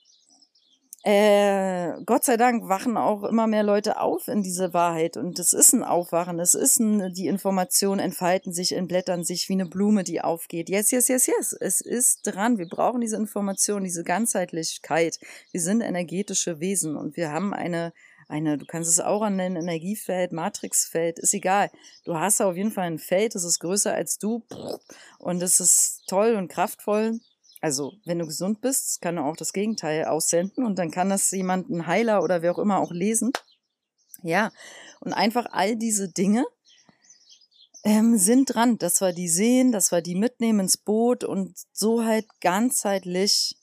äh, 1.11 2.03
Gott 2.05 2.25
sei 2.25 2.37
Dank 2.37 2.69
wachen 2.69 2.99
auch 2.99 3.25
immer 3.25 3.47
mehr 3.47 3.63
Leute 3.63 3.99
auf 3.99 4.29
in 4.29 4.43
diese 4.43 4.75
Wahrheit 4.75 5.17
und 5.17 5.39
es 5.39 5.55
ist 5.55 5.73
ein 5.73 5.83
Aufwachen, 5.83 6.39
es 6.39 6.53
ist 6.53 6.81
ein, 6.81 7.15
die 7.15 7.29
Informationen 7.29 7.99
entfalten 7.99 8.53
sich, 8.53 8.73
entblättern 8.73 9.25
sich 9.25 9.49
wie 9.49 9.55
eine 9.55 9.65
Blume, 9.65 10.05
die 10.05 10.21
aufgeht. 10.21 10.69
Yes, 10.69 10.91
yes, 10.91 11.09
yes, 11.09 11.27
yes, 11.27 11.57
es 11.59 11.81
ist 11.81 12.27
dran. 12.27 12.59
Wir 12.59 12.69
brauchen 12.69 13.01
diese 13.01 13.17
Information, 13.17 13.85
diese 13.85 14.05
Ganzheitlichkeit. 14.05 15.19
Wir 15.51 15.63
sind 15.63 15.81
energetische 15.81 16.61
Wesen 16.61 16.95
und 16.95 17.17
wir 17.17 17.33
haben 17.33 17.55
eine 17.55 17.95
eine, 18.31 18.59
du 18.59 18.67
kannst 18.67 18.91
es 18.91 19.01
auch 19.01 19.27
nennen, 19.31 19.57
Energiefeld, 19.57 20.33
Matrixfeld, 20.33 21.19
ist 21.19 21.33
egal. 21.33 21.71
Du 22.05 22.19
hast 22.19 22.43
auf 22.43 22.55
jeden 22.55 22.73
Fall 22.73 22.85
ein 22.85 22.99
Feld, 22.99 23.35
das 23.35 23.45
ist 23.45 23.61
größer 23.61 23.95
als 23.95 24.19
du 24.19 24.45
und 25.19 25.43
es 25.43 25.59
ist 25.61 26.03
toll 26.07 26.35
und 26.35 26.49
kraftvoll 26.49 27.19
also, 27.61 27.95
wenn 28.05 28.19
du 28.19 28.27
gesund 28.27 28.61
bist, 28.61 29.01
kann 29.01 29.17
er 29.17 29.25
auch 29.25 29.37
das 29.37 29.53
Gegenteil 29.53 30.05
aussenden 30.05 30.65
und 30.65 30.79
dann 30.79 30.91
kann 30.91 31.09
das 31.09 31.31
jemand, 31.31 31.69
ein 31.69 31.87
Heiler 31.87 32.23
oder 32.23 32.43
wer 32.43 32.53
auch 32.53 32.59
immer 32.59 32.79
auch 32.79 32.93
lesen. 32.93 33.33
Ja, 34.23 34.51
und 35.01 35.13
einfach 35.13 35.47
all 35.51 35.77
diese 35.77 36.09
Dinge 36.09 36.45
ähm, 37.85 38.17
sind 38.19 38.55
dran, 38.55 38.79
dass 38.79 39.01
wir 39.01 39.13
die 39.13 39.29
sehen, 39.29 39.73
dass 39.73 39.93
wir 39.93 40.03
die 40.03 40.15
mitnehmen 40.15 40.61
ins 40.61 40.77
Boot 40.77 41.25
und 41.25 41.57
so 41.73 42.05
halt 42.05 42.27
ganzheitlich 42.41 43.57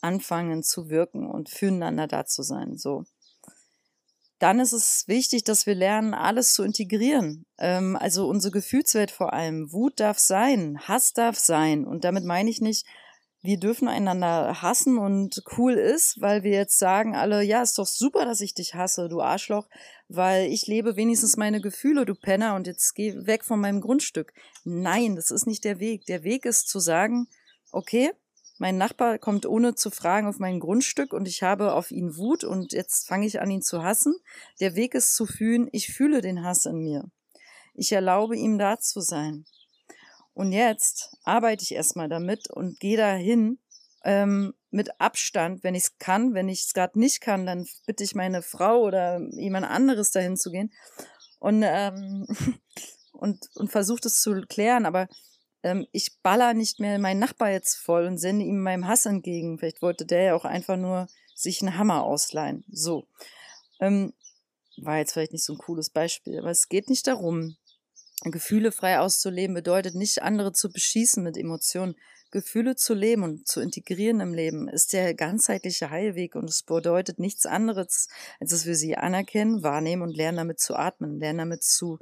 anfangen 0.00 0.62
zu 0.62 0.88
wirken 0.88 1.28
und 1.28 1.50
füreinander 1.50 2.06
da 2.06 2.24
zu 2.24 2.42
sein. 2.42 2.78
So. 2.78 3.04
Dann 4.38 4.58
ist 4.60 4.72
es 4.72 5.04
wichtig, 5.06 5.44
dass 5.44 5.66
wir 5.66 5.74
lernen, 5.74 6.14
alles 6.14 6.54
zu 6.54 6.62
integrieren. 6.62 7.44
Ähm, 7.58 7.96
also 7.96 8.26
unsere 8.28 8.52
Gefühlswelt 8.52 9.10
vor 9.10 9.34
allem. 9.34 9.72
Wut 9.72 10.00
darf 10.00 10.18
sein, 10.18 10.78
Hass 10.88 11.12
darf 11.12 11.38
sein. 11.38 11.84
Und 11.84 12.04
damit 12.04 12.24
meine 12.24 12.48
ich 12.48 12.60
nicht, 12.60 12.86
wir 13.42 13.58
dürfen 13.58 13.88
einander 13.88 14.60
hassen 14.60 14.98
und 14.98 15.42
cool 15.56 15.74
ist, 15.74 16.20
weil 16.20 16.42
wir 16.42 16.52
jetzt 16.52 16.78
sagen 16.78 17.16
alle, 17.16 17.42
ja, 17.42 17.62
ist 17.62 17.78
doch 17.78 17.86
super, 17.86 18.24
dass 18.24 18.40
ich 18.40 18.54
dich 18.54 18.74
hasse, 18.74 19.08
du 19.08 19.22
Arschloch, 19.22 19.66
weil 20.08 20.50
ich 20.50 20.66
lebe 20.66 20.96
wenigstens 20.96 21.36
meine 21.36 21.60
Gefühle, 21.60 22.04
du 22.04 22.14
Penner, 22.14 22.54
und 22.54 22.66
jetzt 22.66 22.94
geh 22.94 23.14
weg 23.26 23.44
von 23.44 23.60
meinem 23.60 23.80
Grundstück. 23.80 24.34
Nein, 24.64 25.16
das 25.16 25.30
ist 25.30 25.46
nicht 25.46 25.64
der 25.64 25.80
Weg. 25.80 26.04
Der 26.06 26.22
Weg 26.22 26.44
ist 26.44 26.68
zu 26.68 26.80
sagen, 26.80 27.28
okay, 27.72 28.12
mein 28.58 28.76
Nachbar 28.76 29.18
kommt 29.18 29.46
ohne 29.46 29.74
zu 29.74 29.90
fragen 29.90 30.26
auf 30.26 30.38
mein 30.38 30.60
Grundstück 30.60 31.14
und 31.14 31.26
ich 31.26 31.42
habe 31.42 31.72
auf 31.72 31.90
ihn 31.90 32.18
Wut 32.18 32.44
und 32.44 32.74
jetzt 32.74 33.08
fange 33.08 33.26
ich 33.26 33.40
an, 33.40 33.50
ihn 33.50 33.62
zu 33.62 33.82
hassen. 33.82 34.14
Der 34.60 34.74
Weg 34.74 34.94
ist 34.94 35.14
zu 35.14 35.24
fühlen, 35.24 35.66
ich 35.72 35.90
fühle 35.90 36.20
den 36.20 36.44
Hass 36.44 36.66
in 36.66 36.82
mir. 36.82 37.10
Ich 37.72 37.90
erlaube 37.92 38.36
ihm 38.36 38.58
da 38.58 38.78
zu 38.78 39.00
sein. 39.00 39.46
Und 40.34 40.52
jetzt 40.52 41.16
arbeite 41.24 41.62
ich 41.62 41.74
erstmal 41.74 42.08
damit 42.08 42.50
und 42.50 42.78
gehe 42.80 42.96
dahin 42.96 43.58
ähm, 44.04 44.54
mit 44.70 45.00
Abstand, 45.00 45.62
wenn 45.64 45.74
ich 45.74 45.84
es 45.84 45.98
kann. 45.98 46.34
Wenn 46.34 46.48
ich 46.48 46.60
es 46.60 46.74
gerade 46.74 46.98
nicht 46.98 47.20
kann, 47.20 47.46
dann 47.46 47.66
bitte 47.86 48.04
ich 48.04 48.14
meine 48.14 48.42
Frau 48.42 48.80
oder 48.82 49.20
jemand 49.32 49.66
anderes 49.66 50.10
dahin 50.10 50.36
zu 50.36 50.50
gehen 50.50 50.72
und, 51.38 51.62
ähm, 51.66 52.26
und, 53.12 53.48
und 53.54 53.70
versuche 53.70 54.00
das 54.02 54.22
zu 54.22 54.40
klären. 54.48 54.86
Aber 54.86 55.08
ähm, 55.62 55.86
ich 55.92 56.18
baller 56.22 56.54
nicht 56.54 56.80
mehr 56.80 56.98
meinen 56.98 57.20
Nachbar 57.20 57.50
jetzt 57.50 57.76
voll 57.76 58.06
und 58.06 58.18
sende 58.18 58.44
ihm 58.44 58.60
meinem 58.60 58.86
Hass 58.86 59.06
entgegen. 59.06 59.58
Vielleicht 59.58 59.82
wollte 59.82 60.06
der 60.06 60.22
ja 60.22 60.34
auch 60.34 60.44
einfach 60.44 60.76
nur 60.76 61.08
sich 61.34 61.60
einen 61.60 61.76
Hammer 61.76 62.04
ausleihen. 62.04 62.64
So. 62.70 63.06
Ähm, 63.80 64.12
war 64.76 64.98
jetzt 64.98 65.12
vielleicht 65.12 65.32
nicht 65.32 65.44
so 65.44 65.54
ein 65.54 65.58
cooles 65.58 65.90
Beispiel, 65.90 66.38
aber 66.38 66.50
es 66.50 66.68
geht 66.68 66.88
nicht 66.88 67.06
darum, 67.06 67.56
Gefühle 68.24 68.72
frei 68.72 68.98
auszuleben 68.98 69.54
bedeutet 69.54 69.94
nicht, 69.94 70.22
andere 70.22 70.52
zu 70.52 70.70
beschießen 70.70 71.22
mit 71.22 71.36
Emotionen. 71.36 71.96
Gefühle 72.30 72.76
zu 72.76 72.94
leben 72.94 73.24
und 73.24 73.48
zu 73.48 73.60
integrieren 73.60 74.20
im 74.20 74.34
Leben 74.34 74.68
ist 74.68 74.92
der 74.92 75.14
ganzheitliche 75.14 75.90
Heilweg 75.90 76.36
und 76.36 76.48
es 76.48 76.62
bedeutet 76.62 77.18
nichts 77.18 77.44
anderes, 77.44 78.08
als 78.38 78.50
dass 78.50 78.66
wir 78.66 78.76
sie 78.76 78.96
anerkennen, 78.96 79.62
wahrnehmen 79.64 80.02
und 80.02 80.16
lernen 80.16 80.38
damit 80.38 80.60
zu 80.60 80.76
atmen, 80.76 81.18
lernen 81.18 81.38
damit 81.38 81.64
zu 81.64 81.98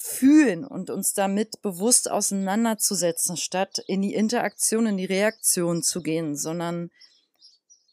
fühlen 0.00 0.64
und 0.64 0.90
uns 0.90 1.12
damit 1.12 1.60
bewusst 1.60 2.08
auseinanderzusetzen, 2.08 3.36
statt 3.36 3.82
in 3.88 4.00
die 4.00 4.14
Interaktion, 4.14 4.86
in 4.86 4.96
die 4.96 5.06
Reaktion 5.06 5.82
zu 5.82 6.02
gehen, 6.02 6.36
sondern 6.36 6.90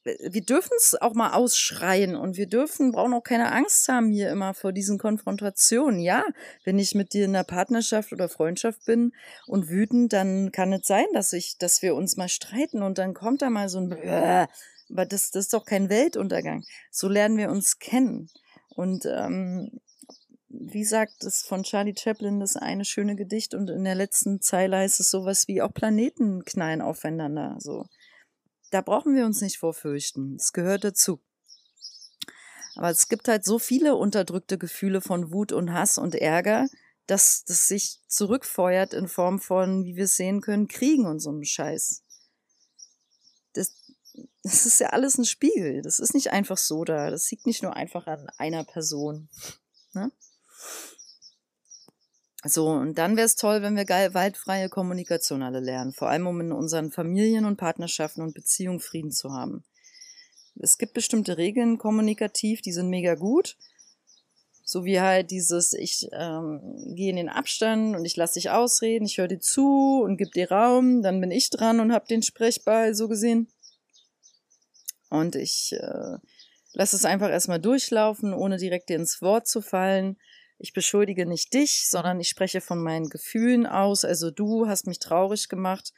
wir 0.05 0.45
dürfen 0.45 0.73
es 0.77 0.95
auch 1.01 1.15
mal 1.15 1.33
ausschreien 1.33 2.15
und 2.15 2.37
wir 2.37 2.45
dürfen, 2.47 2.91
brauchen 2.91 3.13
auch 3.13 3.23
keine 3.23 3.51
Angst 3.51 3.89
haben 3.89 4.11
hier 4.11 4.29
immer 4.29 4.53
vor 4.53 4.71
diesen 4.71 4.99
Konfrontationen. 4.99 5.99
Ja, 5.99 6.23
wenn 6.63 6.77
ich 6.77 6.93
mit 6.93 7.13
dir 7.13 7.25
in 7.25 7.35
einer 7.35 7.43
Partnerschaft 7.43 8.13
oder 8.13 8.29
Freundschaft 8.29 8.85
bin 8.85 9.13
und 9.47 9.69
wütend, 9.69 10.13
dann 10.13 10.51
kann 10.51 10.71
es 10.73 10.85
sein, 10.85 11.05
dass 11.13 11.33
ich, 11.33 11.57
dass 11.57 11.81
wir 11.81 11.95
uns 11.95 12.17
mal 12.17 12.29
streiten 12.29 12.83
und 12.83 12.99
dann 12.99 13.15
kommt 13.15 13.41
da 13.41 13.49
mal 13.49 13.67
so 13.67 13.79
ein, 13.79 13.89
Bäh, 13.89 14.45
aber 14.91 15.05
das, 15.07 15.31
das 15.31 15.45
ist 15.45 15.53
doch 15.53 15.65
kein 15.65 15.89
Weltuntergang. 15.89 16.63
So 16.91 17.07
lernen 17.07 17.37
wir 17.37 17.49
uns 17.49 17.79
kennen. 17.79 18.29
Und 18.75 19.05
ähm, 19.05 19.79
wie 20.49 20.85
sagt 20.85 21.23
es 21.23 21.41
von 21.41 21.63
Charlie 21.63 21.95
Chaplin, 21.97 22.39
das 22.39 22.55
eine 22.55 22.85
schöne 22.85 23.15
Gedicht 23.15 23.55
und 23.55 23.71
in 23.71 23.83
der 23.83 23.95
letzten 23.95 24.41
Zeile 24.41 24.77
heißt 24.77 24.99
es 24.99 25.09
sowas 25.09 25.47
wie 25.47 25.63
auch 25.63 25.73
Planeten 25.73 26.45
knallen 26.45 26.81
aufeinander. 26.81 27.55
So 27.59 27.87
da 28.71 28.81
brauchen 28.81 29.15
wir 29.15 29.25
uns 29.25 29.41
nicht 29.41 29.57
vorfürchten. 29.57 30.35
Es 30.35 30.53
gehört 30.53 30.83
dazu. 30.83 31.21
Aber 32.75 32.89
es 32.89 33.07
gibt 33.07 33.27
halt 33.27 33.45
so 33.45 33.57
viele 33.57 33.95
unterdrückte 33.95 34.57
Gefühle 34.57 35.01
von 35.01 35.31
Wut 35.31 35.51
und 35.51 35.73
Hass 35.73 35.97
und 35.97 36.15
Ärger, 36.15 36.67
dass 37.07 37.45
das 37.45 37.67
sich 37.67 38.01
zurückfeuert 38.07 38.93
in 38.93 39.07
Form 39.07 39.39
von, 39.39 39.85
wie 39.85 39.95
wir 39.95 40.05
es 40.05 40.15
sehen 40.15 40.41
können, 40.41 40.67
Kriegen 40.67 41.05
und 41.05 41.19
so 41.19 41.29
einem 41.29 41.43
Scheiß. 41.43 42.03
Das, 43.53 43.73
das 44.43 44.65
ist 44.65 44.79
ja 44.79 44.89
alles 44.89 45.17
ein 45.17 45.25
Spiegel. 45.25 45.81
Das 45.81 45.99
ist 45.99 46.13
nicht 46.13 46.31
einfach 46.31 46.57
so 46.57 46.83
da. 46.83 47.09
Das 47.09 47.29
liegt 47.31 47.45
nicht 47.45 47.63
nur 47.63 47.75
einfach 47.75 48.07
an 48.07 48.27
einer 48.37 48.65
Person. 48.65 49.29
Ne? 49.93 50.11
So, 52.47 52.67
und 52.67 52.99
dann 52.99 53.17
wäre 53.17 53.25
es 53.25 53.35
toll, 53.35 53.63
wenn 53.63 53.75
wir 53.75 53.85
gewaltfreie 53.85 54.69
Kommunikation 54.69 55.41
alle 55.41 55.59
lernen, 55.59 55.93
vor 55.93 56.09
allem 56.09 56.27
um 56.27 56.39
in 56.41 56.51
unseren 56.51 56.91
Familien 56.91 57.43
und 57.43 57.57
Partnerschaften 57.57 58.21
und 58.21 58.35
Beziehungen 58.35 58.79
Frieden 58.79 59.11
zu 59.11 59.33
haben. 59.33 59.63
Es 60.59 60.77
gibt 60.77 60.93
bestimmte 60.93 61.39
Regeln 61.39 61.79
kommunikativ, 61.79 62.61
die 62.61 62.71
sind 62.71 62.89
mega 62.89 63.15
gut. 63.15 63.57
So 64.63 64.85
wie 64.85 65.01
halt 65.01 65.31
dieses, 65.31 65.73
ich 65.73 66.07
ähm, 66.11 66.61
gehe 66.95 67.09
in 67.09 67.15
den 67.15 67.29
Abstand 67.29 67.95
und 67.95 68.05
ich 68.05 68.15
lasse 68.15 68.35
dich 68.35 68.51
ausreden, 68.51 69.05
ich 69.05 69.17
höre 69.17 69.27
dir 69.27 69.39
zu 69.39 70.03
und 70.03 70.17
gebe 70.17 70.31
dir 70.31 70.51
Raum, 70.51 71.01
dann 71.01 71.21
bin 71.21 71.31
ich 71.31 71.49
dran 71.49 71.79
und 71.79 71.91
habe 71.91 72.05
den 72.07 72.21
Sprechball 72.21 72.93
so 72.93 73.07
gesehen. 73.07 73.47
Und 75.09 75.35
ich 75.35 75.73
äh, 75.73 76.17
lasse 76.73 76.95
es 76.95 77.05
einfach 77.05 77.29
erstmal 77.29 77.59
durchlaufen, 77.59 78.35
ohne 78.35 78.57
direkt 78.57 78.89
dir 78.89 78.97
ins 78.97 79.19
Wort 79.23 79.47
zu 79.47 79.61
fallen 79.61 80.17
ich 80.65 80.73
beschuldige 80.73 81.27
nicht 81.27 81.53
dich, 81.53 81.87
sondern 81.87 82.19
ich 82.19 82.27
spreche 82.27 82.59
von 82.59 82.81
meinen 82.81 83.07
Gefühlen 83.07 83.67
aus. 83.67 84.03
Also 84.03 84.31
du 84.31 84.67
hast 84.67 84.87
mich 84.87 84.97
traurig 84.97 85.47
gemacht. 85.47 85.93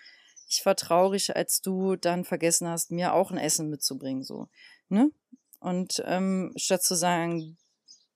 Ich 0.50 0.66
war 0.66 0.76
traurig, 0.76 1.38
als 1.38 1.62
du 1.62 1.96
dann 1.96 2.26
vergessen 2.26 2.68
hast, 2.68 2.92
mir 2.92 3.14
auch 3.14 3.32
ein 3.32 3.38
Essen 3.38 3.70
mitzubringen, 3.70 4.24
so. 4.24 4.50
Ne? 4.90 5.10
Und 5.62 6.04
ähm, 6.06 6.52
statt 6.58 6.84
zu 6.84 6.96
sagen, 6.96 7.58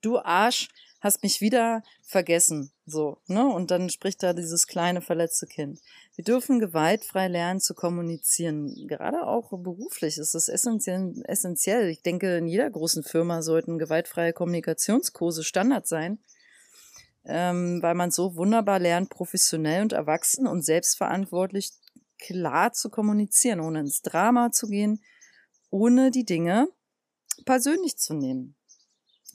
du 0.01 0.20
Arsch, 0.20 0.67
hast 1.00 1.24
mich 1.24 1.39
wieder 1.39 1.84
vergessen, 2.03 2.72
so, 2.86 3.17
ne? 3.25 3.48
Und 3.48 3.72
dann 3.72 3.89
spricht 3.89 4.22
da 4.22 4.34
dieses 4.34 4.67
kleine 4.67 5.01
verletzte 5.01 5.48
Kind. 5.48 5.79
Wir 6.15 6.24
dürfen 6.24 6.60
gewaltfrei 6.60 7.27
lernen 7.27 7.60
zu 7.60 7.74
kommunizieren. 7.74 8.88
Gerade 8.88 9.25
auch 9.25 9.50
beruflich 9.50 10.20
ist 10.20 10.36
es 10.36 10.48
essentiell, 10.48 11.13
essentiell. 11.24 11.89
Ich 11.89 12.03
denke, 12.03 12.38
in 12.38 12.48
jeder 12.48 12.70
großen 12.70 13.03
Firma 13.03 13.41
sollten 13.41 13.79
gewaltfreie 13.79 14.34
Kommunikationskurse 14.34 15.43
Standard 15.43 15.88
sein 15.88 16.20
ähm, 17.25 17.82
weil 17.82 17.96
man 17.96 18.12
so 18.12 18.36
wunderbar 18.36 18.80
lernt, 18.80 19.10
professionell 19.10 19.82
und 19.84 19.94
erwachsen 19.94 20.48
und 20.48 20.63
selbstverantwortlich 20.63 21.72
klar 22.18 22.74
zu 22.74 22.90
kommunizieren, 22.90 23.60
ohne 23.60 23.82
ins 23.82 24.01
Drama 24.01 24.51
zu 24.51 24.68
gehen, 24.68 25.01
ohne 25.70 26.12
die 26.12 26.25
Dinge 26.25 26.68
persönlich 27.46 27.98
zu 27.98 28.13
nehmen. 28.13 28.56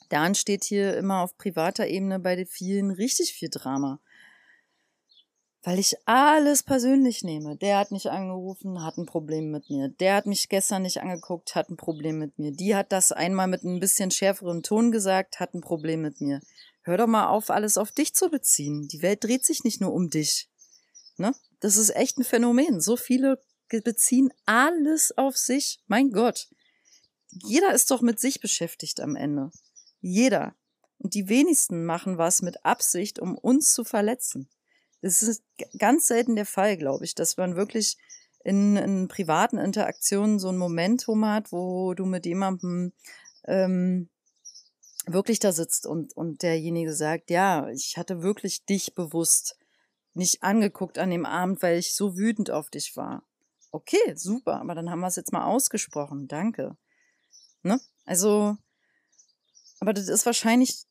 Da 0.09 0.27
entsteht 0.27 0.65
hier 0.65 0.97
immer 0.97 1.23
auf 1.23 1.37
privater 1.37 1.87
Ebene 1.87 2.21
bei 2.21 2.37
den 2.37 2.47
vielen 2.47 2.91
richtig 2.91 3.33
viel 3.33 3.49
Drama. 3.51 4.01
Weil 5.63 5.81
ich 5.81 5.97
alles 6.05 6.63
persönlich 6.63 7.25
nehme. 7.25 7.57
Der 7.57 7.79
hat 7.79 7.91
mich 7.91 8.09
angerufen, 8.09 8.85
hat 8.85 8.99
ein 8.99 9.07
Problem 9.07 9.51
mit 9.51 9.69
mir. 9.69 9.89
Der 9.89 10.15
hat 10.15 10.27
mich 10.27 10.49
gestern 10.49 10.83
nicht 10.83 11.03
angeguckt, 11.03 11.57
hat 11.57 11.71
ein 11.71 11.77
Problem 11.77 12.21
mit 12.21 12.39
mir. 12.39 12.53
Die 12.53 12.77
hat 12.77 12.93
das 12.93 13.11
einmal 13.11 13.49
mit 13.49 13.65
ein 13.65 13.81
bisschen 13.81 14.13
schärferem 14.13 14.63
Ton 14.63 14.93
gesagt, 14.93 15.41
hat 15.41 15.55
ein 15.55 15.63
Problem 15.63 16.03
mit 16.03 16.21
mir. 16.21 16.41
Hör 16.87 16.99
doch 16.99 17.09
mal 17.09 17.27
auf, 17.27 17.51
alles 17.51 17.79
auf 17.79 17.91
dich 17.91 18.15
zu 18.15 18.31
beziehen. 18.31 18.87
Die 18.87 19.03
Welt 19.03 19.25
dreht 19.25 19.45
sich 19.45 19.65
nicht 19.65 19.81
nur 19.81 19.93
um 19.93 20.09
dich. 20.09 20.49
Ne? 21.17 21.35
Das 21.59 21.77
ist 21.79 21.91
echt 21.97 22.17
ein 22.17 22.23
Phänomen. 22.23 22.81
So 22.81 22.97
viele 22.97 23.43
beziehen 23.69 24.33
alles 24.45 25.11
auf 25.19 25.37
sich. 25.37 25.81
Mein 25.89 26.13
Gott. 26.13 26.49
Jeder 27.29 27.75
ist 27.75 27.91
doch 27.91 28.03
mit 28.03 28.21
sich 28.21 28.41
beschäftigt 28.41 29.01
am 29.01 29.17
Ende. 29.17 29.51
Jeder. 30.01 30.55
Und 30.99 31.15
die 31.15 31.29
wenigsten 31.29 31.85
machen 31.85 32.19
was 32.19 32.41
mit 32.41 32.65
Absicht, 32.65 33.19
um 33.19 33.37
uns 33.37 33.73
zu 33.73 33.83
verletzen. 33.83 34.49
Das 35.03 35.25
ist 35.25 35.43
ganz 35.79 36.07
selten 36.07 36.37
der 36.37 36.47
Fall, 36.47 36.77
glaube 36.77 37.05
ich, 37.05 37.17
dass 37.17 37.37
man 37.37 37.57
wirklich 37.57 37.97
in, 38.45 38.77
in 38.77 39.09
privaten 39.09 39.59
Interaktionen 39.59 40.39
so 40.39 40.51
ein 40.51 40.57
Momentum 40.57 41.27
hat, 41.27 41.51
wo 41.51 41.95
du 41.95 42.07
mit 42.07 42.27
jemandem 42.27 42.93
ähm, 43.43 44.09
wirklich 45.07 45.39
da 45.39 45.53
sitzt 45.53 45.87
und, 45.87 46.17
und 46.17 46.43
derjenige 46.43 46.93
sagt, 46.93 47.31
ja, 47.31 47.69
ich 47.69 47.97
hatte 47.97 48.23
wirklich 48.23 48.65
dich 48.65 48.95
bewusst 48.95 49.57
nicht 50.15 50.43
angeguckt 50.43 50.99
an 50.99 51.11
dem 51.11 51.27
Abend, 51.27 51.63
weil 51.63 51.79
ich 51.79 51.95
so 51.95 52.17
wütend 52.17 52.51
auf 52.51 52.71
dich 52.71 52.97
war. 52.97 53.23
Okay, 53.71 54.15
super, 54.17 54.61
aber 54.61 54.75
dann 54.75 54.91
haben 54.91 55.01
wir 55.01 55.07
es 55.07 55.17
jetzt 55.17 55.33
mal 55.33 55.45
ausgesprochen. 55.45 56.29
Danke. 56.29 56.77
Ne? 57.63 57.81
Also, 58.05 58.57
aber 59.81 59.93
das 59.93 60.09
ist 60.09 60.25
wahrscheinlich 60.25 60.87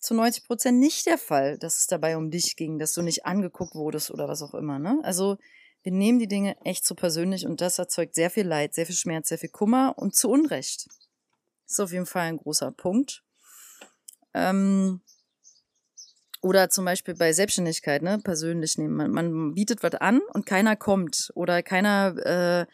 zu 0.00 0.14
90 0.14 0.44
Prozent 0.44 0.78
nicht 0.78 1.06
der 1.06 1.18
Fall, 1.18 1.58
dass 1.58 1.78
es 1.78 1.86
dabei 1.86 2.16
um 2.16 2.30
dich 2.30 2.56
ging, 2.56 2.78
dass 2.78 2.92
du 2.92 3.02
nicht 3.02 3.24
angeguckt 3.24 3.74
wurdest 3.74 4.10
oder 4.10 4.28
was 4.28 4.42
auch 4.42 4.54
immer. 4.54 4.78
Ne? 4.78 5.00
Also, 5.04 5.38
wir 5.82 5.92
nehmen 5.92 6.18
die 6.18 6.28
Dinge 6.28 6.56
echt 6.64 6.84
zu 6.84 6.94
persönlich 6.94 7.46
und 7.46 7.60
das 7.60 7.78
erzeugt 7.78 8.14
sehr 8.14 8.30
viel 8.30 8.46
Leid, 8.46 8.74
sehr 8.74 8.86
viel 8.86 8.94
Schmerz, 8.94 9.28
sehr 9.28 9.38
viel 9.38 9.50
Kummer 9.50 9.94
und 9.96 10.14
zu 10.14 10.30
Unrecht. 10.30 10.86
Das 11.66 11.72
ist 11.72 11.80
auf 11.80 11.92
jeden 11.92 12.06
Fall 12.06 12.22
ein 12.22 12.38
großer 12.38 12.72
Punkt. 12.72 13.23
Ähm, 14.34 15.00
oder 16.44 16.68
zum 16.68 16.84
Beispiel 16.84 17.14
bei 17.14 17.32
Selbstständigkeit, 17.32 18.02
ne, 18.02 18.18
persönlich 18.22 18.76
nehmen. 18.76 18.94
Man, 18.96 19.10
man 19.10 19.54
bietet 19.54 19.82
was 19.82 19.94
an 19.94 20.20
und 20.34 20.44
keiner 20.44 20.76
kommt 20.76 21.32
oder 21.34 21.62
keiner 21.62 22.16
äh, 22.26 22.66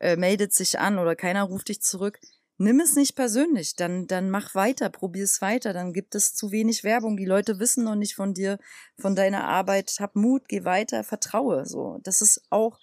äh, 0.00 0.16
meldet 0.16 0.52
sich 0.52 0.80
an 0.80 0.98
oder 0.98 1.14
keiner 1.14 1.44
ruft 1.44 1.68
dich 1.68 1.80
zurück. 1.80 2.18
Nimm 2.58 2.80
es 2.80 2.96
nicht 2.96 3.14
persönlich, 3.14 3.76
dann, 3.76 4.06
dann 4.08 4.28
mach 4.28 4.54
weiter, 4.54 4.90
probier 4.90 5.24
es 5.24 5.40
weiter, 5.40 5.72
dann 5.72 5.92
gibt 5.92 6.14
es 6.14 6.34
zu 6.34 6.50
wenig 6.50 6.84
Werbung. 6.84 7.16
Die 7.16 7.24
Leute 7.24 7.60
wissen 7.60 7.84
noch 7.84 7.94
nicht 7.94 8.14
von 8.14 8.34
dir, 8.34 8.58
von 8.98 9.14
deiner 9.14 9.44
Arbeit. 9.44 9.96
Hab 10.00 10.16
Mut, 10.16 10.48
geh 10.48 10.64
weiter, 10.64 11.04
vertraue. 11.04 11.64
So, 11.64 12.00
das 12.02 12.20
ist 12.20 12.42
auch 12.50 12.78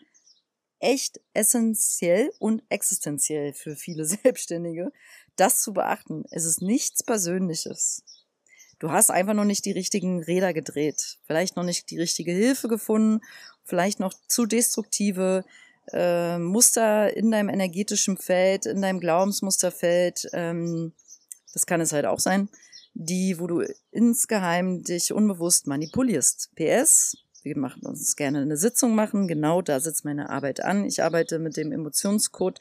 echt 0.80 1.20
essentiell 1.34 2.32
und 2.40 2.64
existenziell 2.70 3.54
für 3.54 3.76
viele 3.76 4.06
Selbstständige, 4.24 4.92
das 5.36 5.62
zu 5.62 5.74
beachten. 5.74 6.24
Es 6.32 6.46
ist 6.46 6.62
nichts 6.62 7.04
Persönliches. 7.04 8.04
Du 8.80 8.92
hast 8.92 9.12
einfach 9.12 9.34
noch 9.34 9.46
nicht 9.46 9.66
die 9.66 9.72
richtigen 9.72 10.24
Räder 10.24 10.54
gedreht, 10.54 11.18
vielleicht 11.28 11.58
noch 11.58 11.64
nicht 11.64 11.92
die 11.92 12.00
richtige 12.00 12.32
Hilfe 12.32 12.70
gefunden, 12.70 13.22
vielleicht 13.66 14.00
noch 14.00 14.14
zu 14.28 14.46
destruktive 14.46 15.44
äh, 15.92 16.38
Muster 16.38 17.16
in 17.16 17.30
deinem 17.30 17.50
energetischen 17.50 18.18
Feld, 18.18 18.66
in 18.66 18.82
deinem 18.82 19.02
Glaubensmusterfeld. 19.02 20.30
Ähm, 20.34 20.94
das 21.54 21.66
kann 21.66 21.82
es 21.82 21.92
halt 21.92 22.06
auch 22.06 22.20
sein, 22.20 22.48
die, 22.94 23.40
wo 23.40 23.48
du 23.48 23.64
insgeheim 23.92 24.84
dich 24.84 25.12
unbewusst 25.12 25.68
manipulierst. 25.68 26.52
PS, 26.56 27.18
wir 27.44 27.58
machen 27.58 27.86
uns 27.86 28.16
gerne 28.16 28.42
eine 28.42 28.58
Sitzung 28.58 28.96
machen. 28.96 29.28
Genau 29.28 29.62
da 29.62 29.80
sitzt 29.80 30.06
meine 30.06 30.30
Arbeit 30.30 30.64
an. 30.64 30.86
Ich 30.86 31.04
arbeite 31.04 31.40
mit 31.40 31.58
dem 31.58 31.72
Emotionscode 31.72 32.60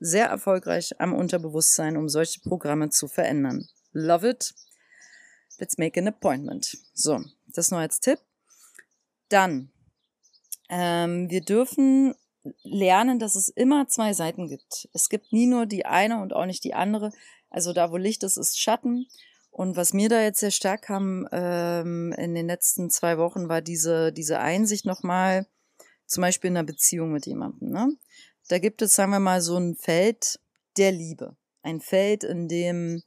sehr 0.00 0.26
erfolgreich 0.26 1.00
am 1.00 1.14
Unterbewusstsein, 1.14 1.96
um 1.96 2.08
solche 2.08 2.40
Programme 2.40 2.90
zu 2.90 3.08
verändern. 3.08 3.66
Love 3.92 4.30
it. 4.30 4.54
Let's 5.58 5.78
make 5.78 5.98
an 5.98 6.08
appointment. 6.08 6.76
So, 6.94 7.22
das 7.46 7.70
nur 7.70 7.80
als 7.80 8.00
Tipp. 8.00 8.18
Dann, 9.28 9.70
ähm, 10.68 11.30
wir 11.30 11.40
dürfen 11.40 12.14
lernen, 12.62 13.18
dass 13.18 13.34
es 13.34 13.48
immer 13.48 13.88
zwei 13.88 14.12
Seiten 14.12 14.48
gibt. 14.48 14.88
Es 14.92 15.08
gibt 15.08 15.32
nie 15.32 15.46
nur 15.46 15.66
die 15.66 15.86
eine 15.86 16.20
und 16.20 16.32
auch 16.32 16.46
nicht 16.46 16.64
die 16.64 16.74
andere. 16.74 17.10
Also 17.50 17.72
da, 17.72 17.90
wo 17.90 17.96
Licht 17.96 18.22
ist, 18.22 18.36
ist 18.36 18.60
Schatten. 18.60 19.06
Und 19.50 19.76
was 19.76 19.94
mir 19.94 20.08
da 20.08 20.20
jetzt 20.20 20.40
sehr 20.40 20.50
stark 20.50 20.82
kam 20.82 21.26
ähm, 21.32 22.12
in 22.18 22.34
den 22.34 22.46
letzten 22.46 22.90
zwei 22.90 23.16
Wochen, 23.16 23.48
war 23.48 23.62
diese, 23.62 24.12
diese 24.12 24.38
Einsicht 24.38 24.84
nochmal, 24.84 25.46
zum 26.06 26.20
Beispiel 26.20 26.48
in 26.48 26.58
einer 26.58 26.66
Beziehung 26.66 27.10
mit 27.10 27.26
jemandem. 27.26 27.70
Ne? 27.70 27.96
Da 28.48 28.58
gibt 28.58 28.82
es, 28.82 28.94
sagen 28.94 29.12
wir 29.12 29.18
mal, 29.18 29.40
so 29.40 29.56
ein 29.56 29.74
Feld 29.74 30.38
der 30.76 30.92
Liebe. 30.92 31.36
Ein 31.62 31.80
Feld, 31.80 32.22
in 32.22 32.48
dem 32.48 33.02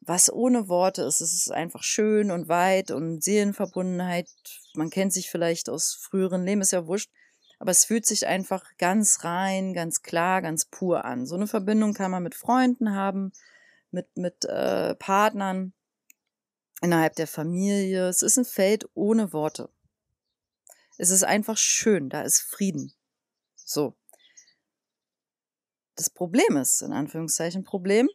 was 0.00 0.32
ohne 0.32 0.68
Worte 0.68 1.02
ist. 1.02 1.20
Es 1.20 1.32
ist 1.32 1.52
einfach 1.52 1.82
schön 1.82 2.30
und 2.30 2.48
weit 2.48 2.90
und 2.90 3.22
Seelenverbundenheit. 3.22 4.28
Man 4.74 4.90
kennt 4.90 5.12
sich 5.12 5.30
vielleicht 5.30 5.68
aus 5.68 5.94
früheren 5.94 6.44
Leben, 6.44 6.62
ist 6.62 6.72
ja 6.72 6.86
wurscht. 6.86 7.10
Aber 7.58 7.70
es 7.70 7.84
fühlt 7.84 8.06
sich 8.06 8.26
einfach 8.26 8.64
ganz 8.78 9.22
rein, 9.22 9.74
ganz 9.74 10.02
klar, 10.02 10.40
ganz 10.40 10.64
pur 10.64 11.04
an. 11.04 11.26
So 11.26 11.34
eine 11.34 11.46
Verbindung 11.46 11.92
kann 11.92 12.10
man 12.10 12.22
mit 12.22 12.34
Freunden 12.34 12.94
haben, 12.94 13.32
mit, 13.90 14.16
mit 14.16 14.46
äh, 14.46 14.94
Partnern, 14.94 15.74
innerhalb 16.80 17.16
der 17.16 17.26
Familie. 17.26 18.08
Es 18.08 18.22
ist 18.22 18.38
ein 18.38 18.46
Feld 18.46 18.88
ohne 18.94 19.34
Worte. 19.34 19.68
Es 20.96 21.10
ist 21.10 21.22
einfach 21.22 21.58
schön, 21.58 22.08
da 22.08 22.22
ist 22.22 22.40
Frieden. 22.40 22.92
So. 23.56 23.94
Das 25.96 26.08
Problem 26.08 26.56
ist, 26.56 26.80
in 26.80 26.92
Anführungszeichen 26.92 27.62
Problem, 27.62 28.08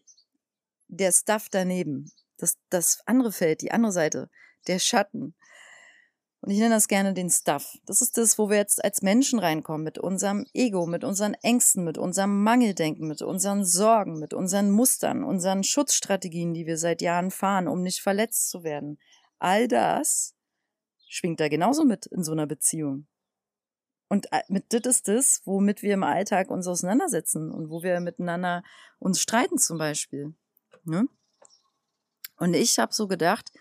der 0.88 1.12
Stuff 1.12 1.48
daneben, 1.50 2.12
das, 2.38 2.58
das 2.70 3.02
andere 3.06 3.32
Feld, 3.32 3.62
die 3.62 3.72
andere 3.72 3.92
Seite, 3.92 4.30
der 4.68 4.80
Schatten. 4.80 5.36
Und 6.42 6.52
ich 6.52 6.60
nenne 6.60 6.76
das 6.76 6.88
gerne 6.88 7.14
den 7.14 7.32
Stuff. 7.32 7.76
Das 7.86 8.04
ist 8.04 8.18
das, 8.18 8.38
wo 8.38 8.50
wir 8.50 8.58
jetzt 8.58 8.84
als 8.84 9.02
Menschen 9.02 9.40
reinkommen, 9.40 9.84
mit 9.84 9.98
unserem 9.98 10.46
Ego, 10.54 10.86
mit 10.86 11.04
unseren 11.04 11.34
Ängsten, 11.42 11.84
mit 11.84 11.98
unserem 11.98 12.44
Mangeldenken, 12.44 13.08
mit 13.08 13.24
unseren 13.24 13.66
Sorgen, 13.66 14.20
mit 14.20 14.34
unseren 14.34 14.70
Mustern, 14.70 15.24
unseren 15.24 15.64
Schutzstrategien, 15.64 16.54
die 16.54 16.68
wir 16.68 16.78
seit 16.78 17.02
Jahren 17.02 17.32
fahren, 17.32 17.68
um 17.68 17.82
nicht 17.82 18.02
verletzt 18.02 18.50
zu 18.50 18.64
werden. 18.64 19.00
All 19.40 19.68
das 19.68 20.36
schwingt 21.08 21.40
da 21.40 21.48
genauso 21.48 21.84
mit 21.84 22.06
in 22.06 22.24
so 22.24 22.34
einer 22.34 22.46
Beziehung. 22.46 23.08
Und 24.08 24.32
äh, 24.32 24.44
mit 24.48 24.66
das 24.70 24.86
ist 24.86 25.08
das, 25.08 25.42
womit 25.46 25.82
wir 25.82 25.96
im 25.96 26.04
Alltag 26.04 26.52
uns 26.52 26.68
auseinandersetzen 26.68 27.52
und 27.52 27.70
wo 27.70 27.82
wir 27.82 28.00
miteinander 28.00 28.64
uns 29.00 29.20
streiten 29.20 29.58
zum 29.58 29.78
Beispiel. 29.78 30.36
Ne? 30.86 31.08
Und 32.38 32.54
ich 32.54 32.80
habe 32.80 32.94
so 32.94 33.08
gedacht, 33.08 33.52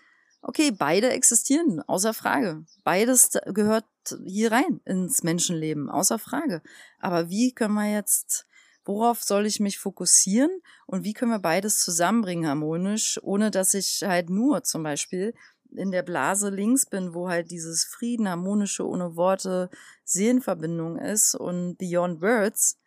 okay, 0.41 0.71
beide 0.71 1.09
existieren, 1.09 1.81
außer 1.81 2.13
Frage. 2.13 2.65
Beides 2.83 3.31
gehört 3.47 3.85
hier 4.25 4.51
rein 4.51 4.79
ins 4.85 5.23
Menschenleben, 5.23 5.89
außer 5.89 6.19
Frage. 6.19 6.61
Aber 6.99 7.29
wie 7.29 7.53
können 7.53 7.73
wir 7.73 7.91
jetzt, 7.91 8.45
worauf 8.83 9.23
soll 9.23 9.45
ich 9.45 9.59
mich 9.59 9.79
fokussieren 9.79 10.51
und 10.85 11.03
wie 11.03 11.13
können 11.13 11.31
wir 11.31 11.39
beides 11.39 11.79
zusammenbringen 11.79 12.47
harmonisch, 12.47 13.19
ohne 13.23 13.49
dass 13.49 13.73
ich 13.73 14.03
halt 14.05 14.29
nur 14.29 14.63
zum 14.63 14.83
Beispiel 14.83 15.33
in 15.75 15.91
der 15.91 16.03
Blase 16.03 16.49
links 16.49 16.85
bin, 16.85 17.13
wo 17.13 17.27
halt 17.27 17.51
dieses 17.51 17.83
Frieden, 17.83 18.29
harmonische, 18.29 18.87
ohne 18.87 19.15
Worte, 19.15 19.69
Seelenverbindung 20.03 20.97
ist 20.97 21.35
und 21.35 21.77
Beyond 21.77 22.21
Words, 22.21 22.77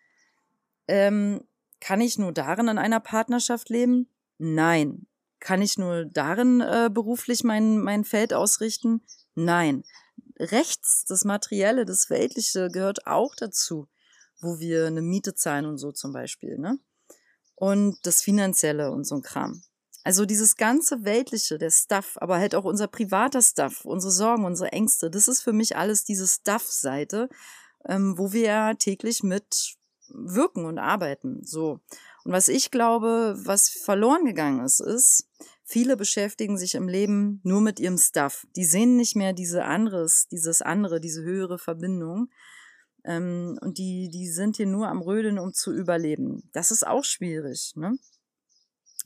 ähm, 0.86 1.42
kann 1.80 2.00
ich 2.00 2.18
nur 2.18 2.32
darin 2.32 2.68
in 2.68 2.78
einer 2.78 3.00
Partnerschaft 3.00 3.68
leben? 3.68 4.08
Nein. 4.38 5.06
Kann 5.40 5.62
ich 5.62 5.78
nur 5.78 6.04
darin 6.04 6.60
äh, 6.60 6.90
beruflich 6.92 7.44
mein, 7.44 7.78
mein 7.78 8.04
Feld 8.04 8.32
ausrichten? 8.32 9.02
Nein. 9.34 9.84
Rechts, 10.38 11.04
das 11.04 11.24
Materielle, 11.24 11.84
das 11.84 12.10
Weltliche 12.10 12.70
gehört 12.70 13.06
auch 13.06 13.34
dazu, 13.36 13.88
wo 14.40 14.58
wir 14.58 14.86
eine 14.86 15.02
Miete 15.02 15.34
zahlen 15.34 15.66
und 15.66 15.78
so 15.78 15.92
zum 15.92 16.12
Beispiel, 16.12 16.58
ne? 16.58 16.78
Und 17.54 17.98
das 18.04 18.22
Finanzielle 18.22 18.92
und 18.92 19.04
so 19.04 19.16
ein 19.16 19.22
Kram. 19.22 19.62
Also 20.04 20.24
dieses 20.24 20.56
ganze 20.56 21.04
Weltliche, 21.04 21.58
der 21.58 21.70
Stuff, 21.70 22.16
aber 22.20 22.38
halt 22.38 22.54
auch 22.54 22.64
unser 22.64 22.86
privater 22.86 23.42
Stuff, 23.42 23.84
unsere 23.84 24.12
Sorgen, 24.12 24.44
unsere 24.44 24.72
Ängste, 24.72 25.10
das 25.10 25.26
ist 25.26 25.42
für 25.42 25.52
mich 25.52 25.76
alles 25.76 26.04
diese 26.04 26.26
Stuff-Seite, 26.26 27.28
ähm, 27.86 28.16
wo 28.16 28.32
wir 28.32 28.42
ja 28.42 28.74
täglich 28.74 29.22
mit 29.22 29.76
wirken 30.08 30.64
und 30.64 30.78
arbeiten. 30.78 31.44
So. 31.44 31.80
Und 32.28 32.34
was 32.34 32.48
ich 32.48 32.70
glaube, 32.70 33.36
was 33.38 33.70
verloren 33.70 34.26
gegangen 34.26 34.62
ist, 34.62 34.80
ist, 34.80 35.26
viele 35.64 35.96
beschäftigen 35.96 36.58
sich 36.58 36.74
im 36.74 36.86
Leben 36.86 37.40
nur 37.42 37.62
mit 37.62 37.80
ihrem 37.80 37.96
Stuff. 37.96 38.46
Die 38.54 38.66
sehen 38.66 38.98
nicht 38.98 39.16
mehr 39.16 39.32
diese 39.32 39.64
anderes, 39.64 40.28
dieses 40.30 40.60
andere, 40.60 41.00
diese 41.00 41.22
höhere 41.22 41.58
Verbindung. 41.58 42.28
Ähm, 43.02 43.58
und 43.62 43.78
die, 43.78 44.10
die 44.12 44.28
sind 44.28 44.58
hier 44.58 44.66
nur 44.66 44.88
am 44.88 45.00
Rödeln, 45.00 45.38
um 45.38 45.54
zu 45.54 45.72
überleben. 45.72 46.50
Das 46.52 46.70
ist 46.70 46.86
auch 46.86 47.02
schwierig, 47.02 47.72
ne? 47.76 47.96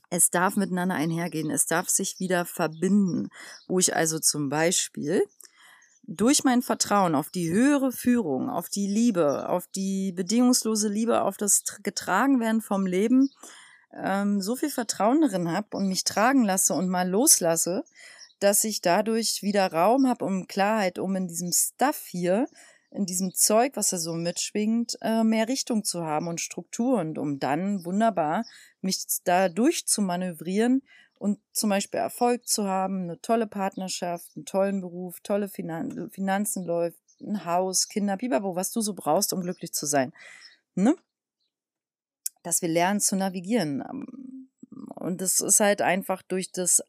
Es 0.09 0.29
darf 0.29 0.57
miteinander 0.57 0.95
einhergehen, 0.95 1.49
es 1.49 1.65
darf 1.65 1.87
sich 1.87 2.19
wieder 2.19 2.43
verbinden, 2.43 3.29
wo 3.69 3.79
ich 3.79 3.95
also 3.95 4.19
zum 4.19 4.49
Beispiel 4.49 5.23
durch 6.05 6.43
mein 6.43 6.61
Vertrauen 6.61 7.15
auf 7.15 7.29
die 7.29 7.49
höhere 7.49 7.91
Führung, 7.91 8.49
auf 8.49 8.69
die 8.69 8.87
Liebe, 8.87 9.47
auf 9.49 9.67
die 9.67 10.11
bedingungslose 10.11 10.89
Liebe, 10.89 11.21
auf 11.21 11.37
das 11.37 11.63
Getragenwerden 11.81 12.61
vom 12.61 12.85
Leben, 12.85 13.29
ähm, 13.93 14.41
so 14.41 14.55
viel 14.55 14.69
Vertrauen 14.69 15.21
darin 15.21 15.51
habe 15.51 15.77
und 15.77 15.87
mich 15.87 16.03
tragen 16.03 16.43
lasse 16.43 16.73
und 16.73 16.89
mal 16.89 17.07
loslasse, 17.07 17.83
dass 18.39 18.63
ich 18.63 18.81
dadurch 18.81 19.41
wieder 19.41 19.71
Raum 19.71 20.07
habe, 20.07 20.25
um 20.25 20.47
Klarheit, 20.47 20.99
um 20.99 21.15
in 21.15 21.27
diesem 21.27 21.51
Stuff 21.53 22.05
hier, 22.07 22.47
in 22.91 23.05
diesem 23.05 23.33
Zeug, 23.33 23.75
was 23.75 23.91
er 23.91 23.99
so 23.99 24.13
mitschwingt, 24.13 24.97
äh, 25.01 25.23
mehr 25.23 25.47
Richtung 25.47 25.83
zu 25.83 26.03
haben 26.03 26.27
und 26.27 26.41
Struktur 26.41 26.99
und 26.99 27.17
um 27.17 27.39
dann 27.39 27.85
wunderbar 27.85 28.43
mich 28.81 29.05
da 29.23 29.49
durch 29.49 29.87
zu 29.87 30.01
manövrieren 30.01 30.83
und 31.23 31.39
zum 31.53 31.69
Beispiel 31.69 32.01
Erfolg 32.01 32.45
zu 32.45 32.65
haben, 32.65 33.03
eine 33.03 33.21
tolle 33.21 33.47
Partnerschaft, 33.47 34.35
einen 34.35 34.43
tollen 34.43 34.81
Beruf, 34.81 35.21
tolle 35.21 35.47
Finan 35.47 36.09
Finanzen 36.11 36.65
läuft, 36.65 36.99
ein 37.21 37.45
Haus, 37.45 37.87
Kinder, 37.87 38.17
Bibabo, 38.17 38.57
was 38.57 38.73
du 38.73 38.81
so 38.81 38.93
brauchst, 38.93 39.31
um 39.31 39.39
glücklich 39.39 39.71
zu 39.71 39.85
sein. 39.85 40.11
Ne? 40.75 40.97
Dass 42.43 42.61
wir 42.61 42.67
lernen 42.67 42.99
zu 42.99 43.15
navigieren. 43.15 43.81
Und 44.95 45.21
das 45.21 45.39
ist 45.39 45.61
halt 45.61 45.81
einfach 45.81 46.23
durch 46.23 46.51
das 46.51 46.83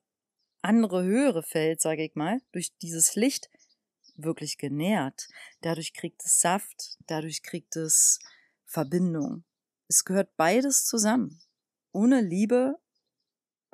andere 0.62 1.05
höhere 1.05 1.44
Feld, 1.44 1.81
sage 1.81 2.03
ich 2.03 2.16
mal, 2.16 2.40
durch 2.51 2.77
dieses 2.79 3.14
Licht 3.14 3.51
wirklich 4.16 4.59
genährt. 4.59 5.29
Dadurch 5.61 5.94
kriegt 5.94 6.25
es 6.25 6.40
Saft, 6.40 6.97
dadurch 7.07 7.44
kriegt 7.44 7.77
es 7.77 8.18
Verbindung. 8.66 9.44
Es 9.87 10.05
gehört 10.05 10.37
beides 10.37 10.87
zusammen. 10.87 11.40
Ohne 11.92 12.20
Liebe 12.20 12.81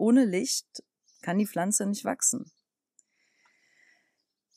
ohne 0.00 0.24
Licht 0.24 0.82
kann 1.22 1.38
die 1.38 1.46
Pflanze 1.46 1.86
nicht 1.86 2.04
wachsen. 2.04 2.50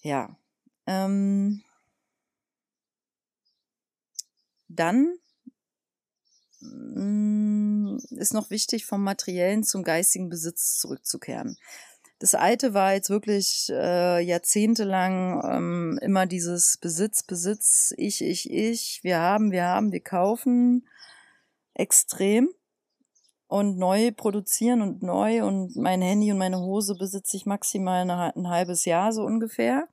Ja. 0.01 0.37
Ähm, 0.85 1.63
dann 4.67 5.17
mm, 6.61 7.97
ist 8.11 8.33
noch 8.33 8.49
wichtig, 8.49 8.85
vom 8.85 9.03
materiellen 9.03 9.63
zum 9.63 9.83
geistigen 9.83 10.29
Besitz 10.29 10.77
zurückzukehren. 10.77 11.57
Das 12.19 12.35
alte 12.35 12.73
war 12.73 12.93
jetzt 12.93 13.09
wirklich 13.09 13.67
äh, 13.69 14.21
jahrzehntelang 14.21 15.43
ähm, 15.45 15.99
immer 16.01 16.25
dieses 16.25 16.77
Besitz, 16.77 17.23
Besitz, 17.23 17.93
ich, 17.97 18.21
ich, 18.21 18.49
ich, 18.49 19.03
wir 19.03 19.19
haben, 19.19 19.51
wir 19.51 19.65
haben, 19.65 19.91
wir 19.91 20.01
kaufen 20.01 20.87
extrem 21.73 22.53
und 23.53 23.77
neu 23.77 24.11
produzieren 24.11 24.81
und 24.81 25.03
neu 25.03 25.45
und 25.45 25.75
mein 25.75 26.01
Handy 26.01 26.31
und 26.31 26.39
meine 26.39 26.59
Hose 26.59 26.95
besitze 26.95 27.37
ich 27.37 27.45
maximal 27.45 28.09
ein 28.09 28.49
halbes 28.49 28.83
Jahr 28.83 29.13
so 29.13 29.21
ungefähr. 29.21 29.87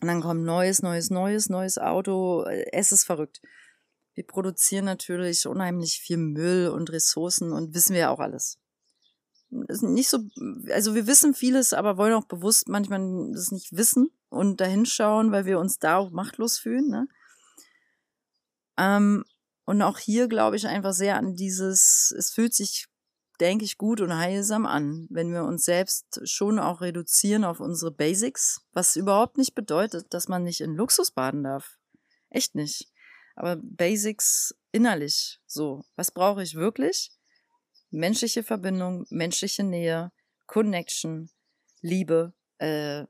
Und 0.00 0.08
dann 0.08 0.22
kommt 0.22 0.42
neues, 0.42 0.80
neues, 0.80 1.10
neues, 1.10 1.50
neues 1.50 1.76
Auto. 1.76 2.44
Es 2.72 2.90
ist 2.90 3.04
verrückt. 3.04 3.42
Wir 4.14 4.26
produzieren 4.26 4.86
natürlich 4.86 5.46
unheimlich 5.46 6.00
viel 6.00 6.16
Müll 6.16 6.68
und 6.68 6.90
Ressourcen 6.90 7.52
und 7.52 7.74
wissen 7.74 7.92
wir 7.92 8.00
ja 8.00 8.10
auch 8.10 8.20
alles. 8.20 8.58
Ist 9.68 9.82
nicht 9.82 10.08
so, 10.08 10.20
also 10.72 10.94
wir 10.94 11.06
wissen 11.06 11.34
vieles, 11.34 11.74
aber 11.74 11.98
wollen 11.98 12.14
auch 12.14 12.24
bewusst 12.24 12.66
manchmal 12.70 13.30
das 13.34 13.50
nicht 13.50 13.76
wissen 13.76 14.08
und 14.30 14.58
dahinschauen, 14.62 15.32
weil 15.32 15.44
wir 15.44 15.58
uns 15.58 15.78
da 15.78 15.98
auch 15.98 16.12
machtlos 16.12 16.56
fühlen. 16.56 16.88
Ne? 16.88 17.08
Ähm, 18.78 19.26
und 19.64 19.82
auch 19.82 19.98
hier 19.98 20.28
glaube 20.28 20.56
ich 20.56 20.66
einfach 20.66 20.92
sehr 20.92 21.16
an 21.16 21.34
dieses, 21.34 22.12
es 22.16 22.32
fühlt 22.32 22.54
sich, 22.54 22.86
denke 23.40 23.64
ich, 23.64 23.78
gut 23.78 24.00
und 24.00 24.16
heilsam 24.16 24.66
an, 24.66 25.06
wenn 25.10 25.32
wir 25.32 25.44
uns 25.44 25.64
selbst 25.64 26.20
schon 26.28 26.58
auch 26.58 26.80
reduzieren 26.80 27.44
auf 27.44 27.60
unsere 27.60 27.90
Basics, 27.90 28.60
was 28.72 28.96
überhaupt 28.96 29.38
nicht 29.38 29.54
bedeutet, 29.54 30.12
dass 30.12 30.28
man 30.28 30.44
nicht 30.44 30.60
in 30.60 30.74
Luxus 30.74 31.10
baden 31.10 31.44
darf. 31.44 31.78
Echt 32.28 32.54
nicht. 32.54 32.90
Aber 33.36 33.56
Basics 33.56 34.54
innerlich, 34.72 35.40
so. 35.46 35.84
Was 35.96 36.10
brauche 36.10 36.42
ich 36.42 36.54
wirklich? 36.54 37.10
Menschliche 37.90 38.42
Verbindung, 38.42 39.06
menschliche 39.10 39.64
Nähe, 39.64 40.12
Connection, 40.46 41.30
Liebe, 41.80 42.34
äh, 42.58 43.04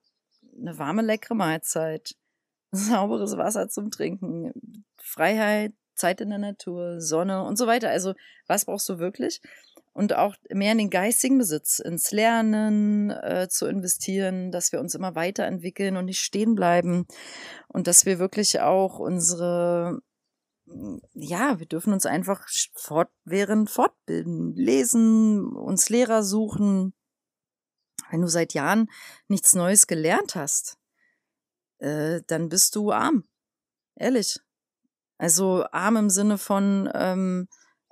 eine 0.59 0.79
warme, 0.79 1.03
leckere 1.03 1.35
Mahlzeit, 1.35 2.15
sauberes 2.71 3.37
Wasser 3.37 3.69
zum 3.69 3.91
Trinken, 3.91 4.85
Freiheit, 4.97 5.75
Zeit 6.01 6.21
in 6.21 6.31
der 6.31 6.39
Natur, 6.39 7.01
Sonne 7.01 7.45
und 7.45 7.57
so 7.57 7.67
weiter. 7.67 7.91
Also 7.91 8.15
was 8.47 8.65
brauchst 8.65 8.89
du 8.89 8.99
wirklich? 8.99 9.41
Und 9.93 10.15
auch 10.15 10.37
mehr 10.51 10.73
in 10.73 10.79
den 10.79 10.91
geistigen 10.91 11.39
Besitz, 11.39 11.79
ins 11.79 12.11
Lernen 12.13 13.11
äh, 13.11 13.49
zu 13.49 13.67
investieren, 13.67 14.53
dass 14.53 14.73
wir 14.73 14.81
uns 14.81 14.95
immer 14.95 15.15
weiterentwickeln 15.15 15.97
und 15.97 16.07
nicht 16.07 16.21
stehen 16.21 16.55
bleiben 16.55 17.07
und 17.69 17.87
dass 17.87 18.07
wir 18.07 18.19
wirklich 18.19 18.61
auch 18.61 18.99
unsere 18.99 20.01
ja, 21.15 21.59
wir 21.59 21.67
dürfen 21.67 21.93
uns 21.93 22.07
einfach 22.07 22.47
fortwährend 22.75 23.71
fortbilden, 23.71 24.55
lesen, 24.55 25.57
uns 25.57 25.89
Lehrer 25.89 26.23
suchen. 26.23 26.95
Wenn 28.11 28.23
du 28.23 28.29
seit 28.29 28.55
Jahren 28.55 28.89
nichts 29.29 29.55
Neues 29.55 29.87
gelernt 29.87 30.35
hast, 30.35 30.79
äh, 31.79 32.21
dann 32.27 32.49
bist 32.49 32.77
du 32.77 32.93
arm. 32.93 33.25
Ehrlich. 33.97 34.39
Also 35.21 35.67
arm 35.71 35.97
im 35.97 36.09
Sinne 36.09 36.39
von, 36.39 36.91
ähm, 36.95 37.47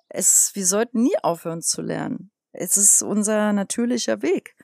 es, 0.09 0.53
wir 0.55 0.65
sollten 0.65 1.03
nie 1.03 1.19
aufhören 1.23 1.61
zu 1.61 1.83
lernen. 1.83 2.31
Es 2.53 2.79
ist 2.79 3.03
unser 3.03 3.53
natürlicher 3.53 4.23
Weg. 4.23 4.57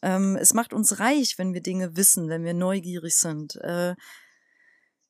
Ähm, 0.00 0.36
es 0.36 0.54
macht 0.54 0.72
uns 0.72 1.00
reich, 1.00 1.36
wenn 1.36 1.54
wir 1.54 1.60
Dinge 1.60 1.96
wissen, 1.96 2.28
wenn 2.28 2.44
wir 2.44 2.54
neugierig 2.54 3.16
sind. 3.16 3.56
Äh, 3.56 3.96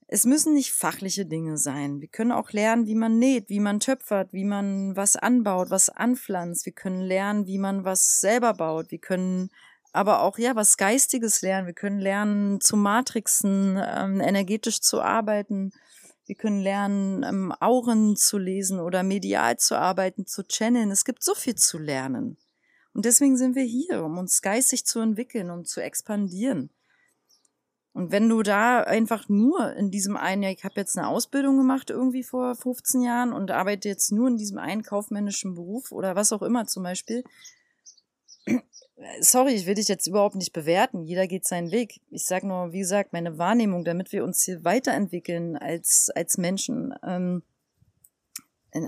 es 0.06 0.24
müssen 0.24 0.54
nicht 0.54 0.72
fachliche 0.72 1.26
Dinge 1.26 1.58
sein. 1.58 2.00
Wir 2.00 2.08
können 2.08 2.32
auch 2.32 2.50
lernen, 2.52 2.86
wie 2.86 2.94
man 2.94 3.18
näht, 3.18 3.50
wie 3.50 3.60
man 3.60 3.78
töpfert, 3.78 4.32
wie 4.32 4.44
man 4.44 4.96
was 4.96 5.16
anbaut, 5.16 5.68
was 5.68 5.90
anpflanzt. 5.90 6.64
Wir 6.64 6.72
können 6.72 7.02
lernen, 7.02 7.46
wie 7.46 7.58
man 7.58 7.84
was 7.84 8.20
selber 8.20 8.54
baut. 8.54 8.90
Wir 8.90 9.00
können 9.00 9.50
aber 9.92 10.22
auch 10.22 10.38
ja 10.38 10.56
was 10.56 10.78
Geistiges 10.78 11.42
lernen. 11.42 11.66
Wir 11.66 11.74
können 11.74 12.00
lernen 12.00 12.62
zu 12.62 12.78
Matrixen, 12.78 13.78
ähm, 13.78 14.22
energetisch 14.22 14.80
zu 14.80 15.02
arbeiten. 15.02 15.72
Wir 16.28 16.34
können 16.34 16.60
lernen, 16.60 17.22
ähm, 17.22 17.52
Auren 17.58 18.14
zu 18.14 18.36
lesen 18.36 18.80
oder 18.80 19.02
medial 19.02 19.56
zu 19.56 19.78
arbeiten, 19.78 20.26
zu 20.26 20.46
channeln. 20.46 20.90
Es 20.90 21.06
gibt 21.06 21.22
so 21.22 21.34
viel 21.34 21.54
zu 21.54 21.78
lernen. 21.78 22.36
Und 22.92 23.06
deswegen 23.06 23.38
sind 23.38 23.56
wir 23.56 23.62
hier, 23.62 24.04
um 24.04 24.18
uns 24.18 24.42
geistig 24.42 24.84
zu 24.84 25.00
entwickeln, 25.00 25.50
um 25.50 25.64
zu 25.64 25.80
expandieren. 25.80 26.68
Und 27.94 28.12
wenn 28.12 28.28
du 28.28 28.42
da 28.42 28.80
einfach 28.80 29.30
nur 29.30 29.72
in 29.74 29.90
diesem 29.90 30.18
einen, 30.18 30.42
ja, 30.42 30.50
ich 30.50 30.64
habe 30.64 30.74
jetzt 30.76 30.98
eine 30.98 31.08
Ausbildung 31.08 31.56
gemacht 31.56 31.88
irgendwie 31.88 32.22
vor 32.22 32.54
15 32.54 33.00
Jahren 33.00 33.32
und 33.32 33.50
arbeite 33.50 33.88
jetzt 33.88 34.12
nur 34.12 34.28
in 34.28 34.36
diesem 34.36 34.58
einen 34.58 34.82
kaufmännischen 34.82 35.54
Beruf 35.54 35.92
oder 35.92 36.14
was 36.14 36.34
auch 36.34 36.42
immer 36.42 36.66
zum 36.66 36.82
Beispiel, 36.82 37.24
sorry, 39.20 39.52
ich 39.52 39.66
will 39.66 39.74
dich 39.74 39.88
jetzt 39.88 40.06
überhaupt 40.06 40.34
nicht 40.34 40.52
bewerten. 40.52 41.02
Jeder 41.02 41.26
geht 41.26 41.46
seinen 41.46 41.70
Weg. 41.70 42.00
Ich 42.10 42.24
sage 42.24 42.46
nur, 42.46 42.72
wie 42.72 42.80
gesagt, 42.80 43.12
meine 43.12 43.38
Wahrnehmung, 43.38 43.84
damit 43.84 44.12
wir 44.12 44.24
uns 44.24 44.42
hier 44.42 44.64
weiterentwickeln 44.64 45.56
als, 45.56 46.10
als 46.14 46.38
Menschen, 46.38 46.94
ähm, 47.06 47.42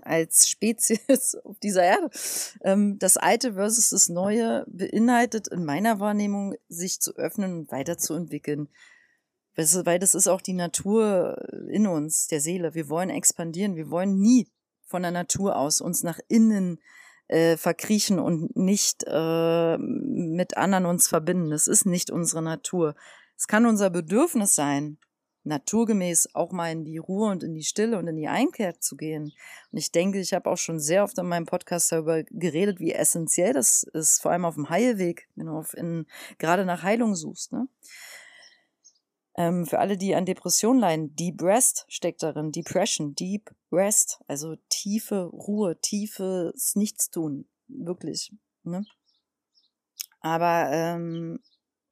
als 0.02 0.48
Spezies 0.48 1.36
auf 1.44 1.58
dieser 1.60 1.84
Erde. 1.84 2.10
Ähm, 2.62 2.98
das 2.98 3.16
Alte 3.16 3.54
versus 3.54 3.90
das 3.90 4.08
Neue 4.08 4.64
beinhaltet 4.68 5.48
in 5.48 5.64
meiner 5.64 6.00
Wahrnehmung, 6.00 6.54
sich 6.68 7.00
zu 7.00 7.14
öffnen 7.16 7.60
und 7.60 7.72
weiterzuentwickeln. 7.72 8.68
Weil 9.56 9.98
das 9.98 10.14
ist 10.14 10.28
auch 10.28 10.40
die 10.40 10.54
Natur 10.54 11.36
in 11.68 11.86
uns, 11.86 12.28
der 12.28 12.40
Seele. 12.40 12.74
Wir 12.74 12.88
wollen 12.88 13.10
expandieren. 13.10 13.76
Wir 13.76 13.90
wollen 13.90 14.18
nie 14.18 14.48
von 14.86 15.02
der 15.02 15.10
Natur 15.10 15.56
aus 15.56 15.80
uns 15.80 16.02
nach 16.02 16.18
innen 16.28 16.78
äh, 16.78 16.80
verkriechen 17.56 18.18
und 18.18 18.56
nicht 18.56 19.04
äh, 19.06 19.78
mit 19.78 20.56
anderen 20.56 20.86
uns 20.86 21.08
verbinden. 21.08 21.50
Das 21.50 21.68
ist 21.68 21.86
nicht 21.86 22.10
unsere 22.10 22.42
Natur. 22.42 22.94
Es 23.36 23.46
kann 23.46 23.66
unser 23.66 23.88
Bedürfnis 23.88 24.54
sein, 24.54 24.98
naturgemäß 25.44 26.34
auch 26.34 26.52
mal 26.52 26.70
in 26.72 26.84
die 26.84 26.98
Ruhe 26.98 27.30
und 27.30 27.42
in 27.42 27.54
die 27.54 27.62
Stille 27.62 27.98
und 27.98 28.06
in 28.06 28.16
die 28.16 28.28
Einkehr 28.28 28.78
zu 28.78 28.96
gehen. 28.96 29.32
Und 29.72 29.78
ich 29.78 29.92
denke, 29.92 30.20
ich 30.20 30.34
habe 30.34 30.50
auch 30.50 30.58
schon 30.58 30.80
sehr 30.80 31.04
oft 31.04 31.16
in 31.18 31.26
meinem 31.26 31.46
Podcast 31.46 31.92
darüber 31.92 32.22
geredet, 32.24 32.80
wie 32.80 32.92
essentiell 32.92 33.52
das 33.52 33.82
ist, 33.82 34.20
vor 34.20 34.32
allem 34.32 34.44
auf 34.44 34.56
dem 34.56 34.68
Heilweg, 34.68 35.28
wenn 35.36 35.46
du 35.46 35.52
auf 35.52 35.74
in, 35.74 36.06
gerade 36.38 36.64
nach 36.64 36.82
Heilung 36.82 37.14
suchst. 37.14 37.52
Ne? 37.52 37.68
Ähm, 39.40 39.64
für 39.64 39.78
alle, 39.78 39.96
die 39.96 40.14
an 40.14 40.26
Depression 40.26 40.78
leiden, 40.78 41.16
Deep 41.16 41.40
Rest 41.40 41.86
steckt 41.88 42.22
darin. 42.22 42.52
Depression, 42.52 43.14
Deep 43.14 43.50
Rest, 43.72 44.20
also 44.26 44.56
tiefe 44.68 45.24
Ruhe, 45.24 45.80
tiefes 45.80 46.76
Nichtstun, 46.76 47.48
wirklich. 47.66 48.34
Ne? 48.64 48.84
Aber 50.20 50.68
ähm, 50.70 51.40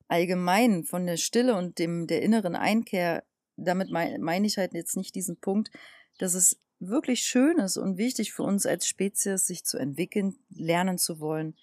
allgemein 0.08 0.84
von 0.84 1.06
der 1.06 1.16
Stille 1.16 1.56
und 1.56 1.78
dem 1.78 2.06
der 2.06 2.20
inneren 2.20 2.54
Einkehr, 2.54 3.24
damit 3.56 3.88
meine 3.88 4.18
mein 4.18 4.44
ich 4.44 4.58
halt 4.58 4.74
jetzt 4.74 4.98
nicht 4.98 5.14
diesen 5.14 5.40
Punkt, 5.40 5.70
dass 6.18 6.34
es 6.34 6.60
wirklich 6.80 7.22
schön 7.22 7.56
ist 7.56 7.78
und 7.78 7.96
wichtig 7.96 8.34
für 8.34 8.42
uns 8.42 8.66
als 8.66 8.86
Spezies, 8.86 9.46
sich 9.46 9.64
zu 9.64 9.78
entwickeln, 9.78 10.36
lernen 10.50 10.98
zu 10.98 11.18
wollen, 11.18 11.56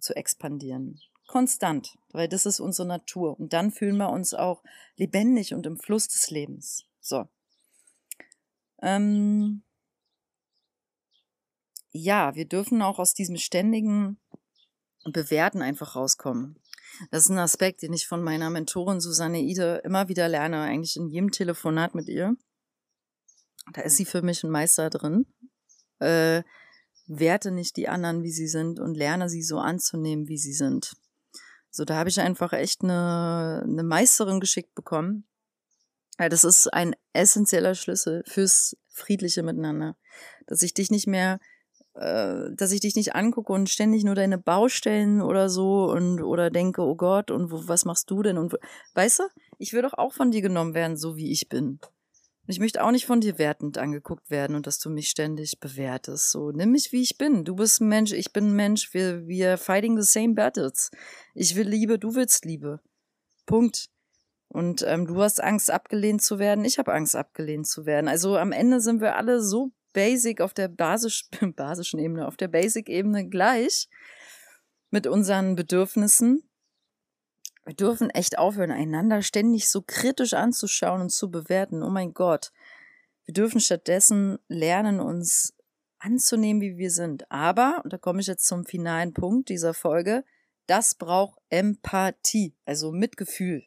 zu 0.00 0.16
expandieren. 0.16 0.98
Konstant, 1.26 1.98
weil 2.10 2.28
das 2.28 2.46
ist 2.46 2.60
unsere 2.60 2.86
Natur. 2.86 3.38
Und 3.38 3.52
dann 3.52 3.70
fühlen 3.70 3.96
wir 3.96 4.10
uns 4.10 4.34
auch 4.34 4.62
lebendig 4.96 5.54
und 5.54 5.66
im 5.66 5.78
Fluss 5.78 6.08
des 6.08 6.30
Lebens. 6.30 6.84
So. 7.00 7.28
Ähm 8.80 9.62
ja, 11.90 12.34
wir 12.34 12.46
dürfen 12.46 12.82
auch 12.82 12.98
aus 12.98 13.14
diesem 13.14 13.36
ständigen 13.36 14.18
Bewerten 15.04 15.62
einfach 15.62 15.96
rauskommen. 15.96 16.60
Das 17.10 17.24
ist 17.24 17.30
ein 17.30 17.38
Aspekt, 17.38 17.82
den 17.82 17.92
ich 17.92 18.06
von 18.06 18.22
meiner 18.22 18.50
Mentorin 18.50 19.00
Susanne 19.00 19.40
Ide 19.40 19.82
immer 19.84 20.08
wieder 20.08 20.28
lerne, 20.28 20.60
eigentlich 20.60 20.96
in 20.96 21.08
jedem 21.08 21.30
Telefonat 21.30 21.94
mit 21.94 22.08
ihr. 22.08 22.36
Da 23.72 23.82
ist 23.82 23.96
sie 23.96 24.04
für 24.04 24.22
mich 24.22 24.44
ein 24.44 24.50
Meister 24.50 24.90
drin. 24.90 25.26
Äh, 25.98 26.42
werte 27.06 27.50
nicht 27.50 27.76
die 27.76 27.88
anderen, 27.88 28.22
wie 28.22 28.30
sie 28.30 28.48
sind 28.48 28.78
und 28.78 28.94
lerne 28.94 29.28
sie 29.28 29.42
so 29.42 29.58
anzunehmen, 29.58 30.28
wie 30.28 30.38
sie 30.38 30.52
sind. 30.52 30.96
So, 31.76 31.84
da 31.84 31.96
habe 31.96 32.08
ich 32.08 32.18
einfach 32.20 32.54
echt 32.54 32.82
eine, 32.82 33.62
eine 33.62 33.82
Meisterin 33.82 34.40
geschickt 34.40 34.74
bekommen. 34.74 35.26
Ja, 36.18 36.30
das 36.30 36.42
ist 36.42 36.72
ein 36.72 36.96
essentieller 37.12 37.74
Schlüssel 37.74 38.22
fürs 38.26 38.76
friedliche 38.88 39.42
Miteinander. 39.42 39.96
Dass 40.46 40.62
ich 40.62 40.72
dich 40.72 40.90
nicht 40.90 41.06
mehr 41.06 41.38
äh, 41.92 42.50
dass 42.54 42.72
ich 42.72 42.80
dich 42.80 42.96
nicht 42.96 43.14
angucke 43.14 43.52
und 43.52 43.68
ständig 43.68 44.04
nur 44.04 44.14
deine 44.14 44.38
Baustellen 44.38 45.20
oder 45.20 45.50
so 45.50 45.90
und 45.90 46.22
oder 46.22 46.50
denke, 46.50 46.80
oh 46.80 46.94
Gott, 46.94 47.30
und 47.30 47.50
wo, 47.50 47.68
was 47.68 47.84
machst 47.84 48.10
du 48.10 48.22
denn? 48.22 48.38
Und 48.38 48.54
weißt 48.94 49.18
du, 49.18 49.22
ich 49.58 49.74
will 49.74 49.82
doch 49.82 49.94
auch 49.94 50.14
von 50.14 50.30
dir 50.30 50.40
genommen 50.40 50.72
werden, 50.72 50.96
so 50.96 51.16
wie 51.16 51.30
ich 51.30 51.50
bin. 51.50 51.78
Und 52.46 52.52
ich 52.52 52.60
möchte 52.60 52.84
auch 52.84 52.92
nicht 52.92 53.06
von 53.06 53.20
dir 53.20 53.38
wertend 53.38 53.76
angeguckt 53.76 54.30
werden 54.30 54.54
und 54.54 54.68
dass 54.68 54.78
du 54.78 54.88
mich 54.88 55.08
ständig 55.08 55.58
bewertest. 55.58 56.30
So, 56.30 56.52
nimm 56.52 56.70
mich 56.70 56.92
wie 56.92 57.02
ich 57.02 57.18
bin. 57.18 57.44
Du 57.44 57.56
bist 57.56 57.80
ein 57.80 57.88
Mensch, 57.88 58.12
ich 58.12 58.32
bin 58.32 58.50
ein 58.50 58.56
Mensch. 58.56 58.94
Wir, 58.94 59.26
wir 59.26 59.58
fighting 59.58 60.00
the 60.00 60.08
same 60.08 60.34
battles. 60.34 60.92
Ich 61.34 61.56
will 61.56 61.68
Liebe, 61.68 61.98
du 61.98 62.14
willst 62.14 62.44
Liebe. 62.44 62.80
Punkt. 63.46 63.88
Und 64.48 64.84
ähm, 64.86 65.06
du 65.06 65.20
hast 65.20 65.42
Angst, 65.42 65.72
abgelehnt 65.72 66.22
zu 66.22 66.38
werden. 66.38 66.64
Ich 66.64 66.78
habe 66.78 66.94
Angst, 66.94 67.16
abgelehnt 67.16 67.66
zu 67.66 67.84
werden. 67.84 68.06
Also 68.06 68.36
am 68.36 68.52
Ende 68.52 68.80
sind 68.80 69.00
wir 69.00 69.16
alle 69.16 69.42
so 69.42 69.72
basic 69.92 70.40
auf 70.40 70.54
der 70.54 70.68
basisch, 70.68 71.28
basischen 71.56 71.98
Ebene, 71.98 72.28
auf 72.28 72.36
der 72.36 72.48
Basic-Ebene 72.48 73.28
gleich 73.28 73.88
mit 74.90 75.08
unseren 75.08 75.56
Bedürfnissen. 75.56 76.45
Wir 77.66 77.74
dürfen 77.74 78.10
echt 78.10 78.38
aufhören, 78.38 78.70
einander 78.70 79.22
ständig 79.22 79.68
so 79.68 79.82
kritisch 79.86 80.34
anzuschauen 80.34 81.02
und 81.02 81.10
zu 81.10 81.30
bewerten. 81.30 81.82
Oh 81.82 81.90
mein 81.90 82.14
Gott. 82.14 82.52
Wir 83.24 83.34
dürfen 83.34 83.60
stattdessen 83.60 84.38
lernen, 84.48 85.00
uns 85.00 85.52
anzunehmen, 85.98 86.62
wie 86.62 86.78
wir 86.78 86.90
sind. 86.90 87.30
Aber, 87.30 87.82
und 87.84 87.92
da 87.92 87.98
komme 87.98 88.20
ich 88.20 88.28
jetzt 88.28 88.46
zum 88.46 88.64
finalen 88.64 89.12
Punkt 89.12 89.48
dieser 89.48 89.74
Folge, 89.74 90.24
das 90.66 90.94
braucht 90.94 91.40
Empathie, 91.50 92.54
also 92.64 92.92
Mitgefühl. 92.92 93.64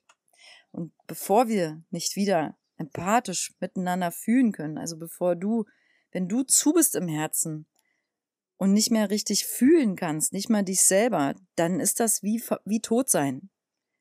Und 0.71 0.93
bevor 1.05 1.47
wir 1.47 1.83
nicht 1.89 2.15
wieder 2.15 2.57
empathisch 2.77 3.53
miteinander 3.59 4.11
fühlen 4.11 4.53
können, 4.53 4.77
also 4.77 4.97
bevor 4.97 5.35
du 5.35 5.65
wenn 6.11 6.27
du 6.27 6.43
zu 6.43 6.73
bist 6.73 6.95
im 6.95 7.07
Herzen 7.07 7.67
und 8.57 8.73
nicht 8.73 8.91
mehr 8.91 9.09
richtig 9.09 9.45
fühlen 9.45 9.95
kannst, 9.95 10.33
nicht 10.33 10.49
mal 10.49 10.63
dich 10.63 10.81
selber, 10.81 11.35
dann 11.55 11.79
ist 11.79 11.99
das 11.99 12.23
wie, 12.23 12.41
wie 12.65 12.81
tot 12.81 13.09
sein. 13.09 13.49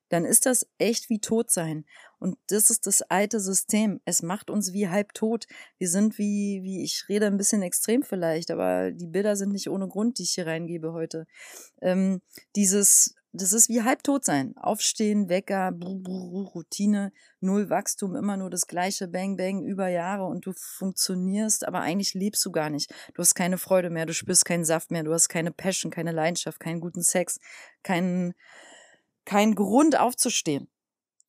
Dann 0.09 0.25
ist 0.25 0.47
das 0.47 0.67
echt 0.79 1.11
wie 1.11 1.21
tot 1.21 1.51
sein. 1.51 1.85
Und 2.19 2.37
das 2.49 2.71
ist 2.71 2.87
das 2.87 3.03
alte 3.03 3.41
System. 3.41 4.01
Es 4.05 4.23
macht 4.23 4.51
uns 4.51 4.73
wie 4.73 4.89
halb 4.89 5.15
tot. 5.15 5.47
Wir 5.79 5.89
sind 5.89 6.19
wie, 6.19 6.61
wie, 6.63 6.83
ich 6.83 7.05
rede 7.09 7.27
ein 7.27 7.37
bisschen 7.37 7.63
extrem 7.63 8.03
vielleicht, 8.03 8.51
aber 8.51 8.91
die 8.91 9.07
Bilder 9.07 9.37
sind 9.37 9.53
nicht 9.53 9.71
ohne 9.71 9.89
Grund, 9.89 10.19
die 10.19 10.25
ich 10.25 10.33
hier 10.33 10.47
reingebe 10.47 10.93
heute. 10.93 11.27
Ähm, 11.81 12.21
dieses, 12.57 13.15
das 13.33 13.53
ist 13.53 13.69
wie 13.69 13.83
halbtot 13.83 14.25
sein. 14.25 14.57
Aufstehen, 14.57 15.29
Wecker, 15.29 15.73
Routine, 15.73 17.13
null 17.41 17.71
Wachstum, 17.71 18.17
immer 18.17 18.37
nur 18.37 18.51
das 18.51 18.67
gleiche 18.67 19.07
Bang 19.07 19.37
Bang 19.37 19.63
über 19.63 19.89
Jahre 19.89 20.25
und 20.25 20.47
du 20.47 20.53
funktionierst, 20.55 21.67
aber 21.67 21.81
eigentlich 21.81 22.15
lebst 22.15 22.45
du 22.45 22.51
gar 22.51 22.71
nicht. 22.71 22.93
Du 23.15 23.21
hast 23.21 23.35
keine 23.35 23.59
Freude 23.59 23.91
mehr, 23.91 24.07
du 24.07 24.15
spürst 24.15 24.45
keinen 24.45 24.65
Saft 24.65 24.91
mehr, 24.91 25.05
du 25.05 25.13
hast 25.13 25.29
keine 25.29 25.53
Passion, 25.53 25.93
keine 25.93 26.13
Leidenschaft, 26.13 26.59
keinen 26.59 26.81
guten 26.81 27.03
Sex, 27.03 27.39
keinen 27.83 28.35
kein 29.29 29.55
Grund 29.55 29.99
aufzustehen. 29.99 30.69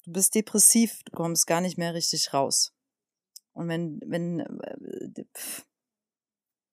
Du 0.05 0.13
bist 0.13 0.33
depressiv, 0.33 1.03
du 1.03 1.11
kommst 1.11 1.47
gar 1.47 1.61
nicht 1.61 1.77
mehr 1.77 1.93
richtig 1.93 2.33
raus. 2.33 2.73
Und 3.53 3.67
wenn, 3.67 3.99
wenn, 4.05 4.39
äh, 4.39 5.25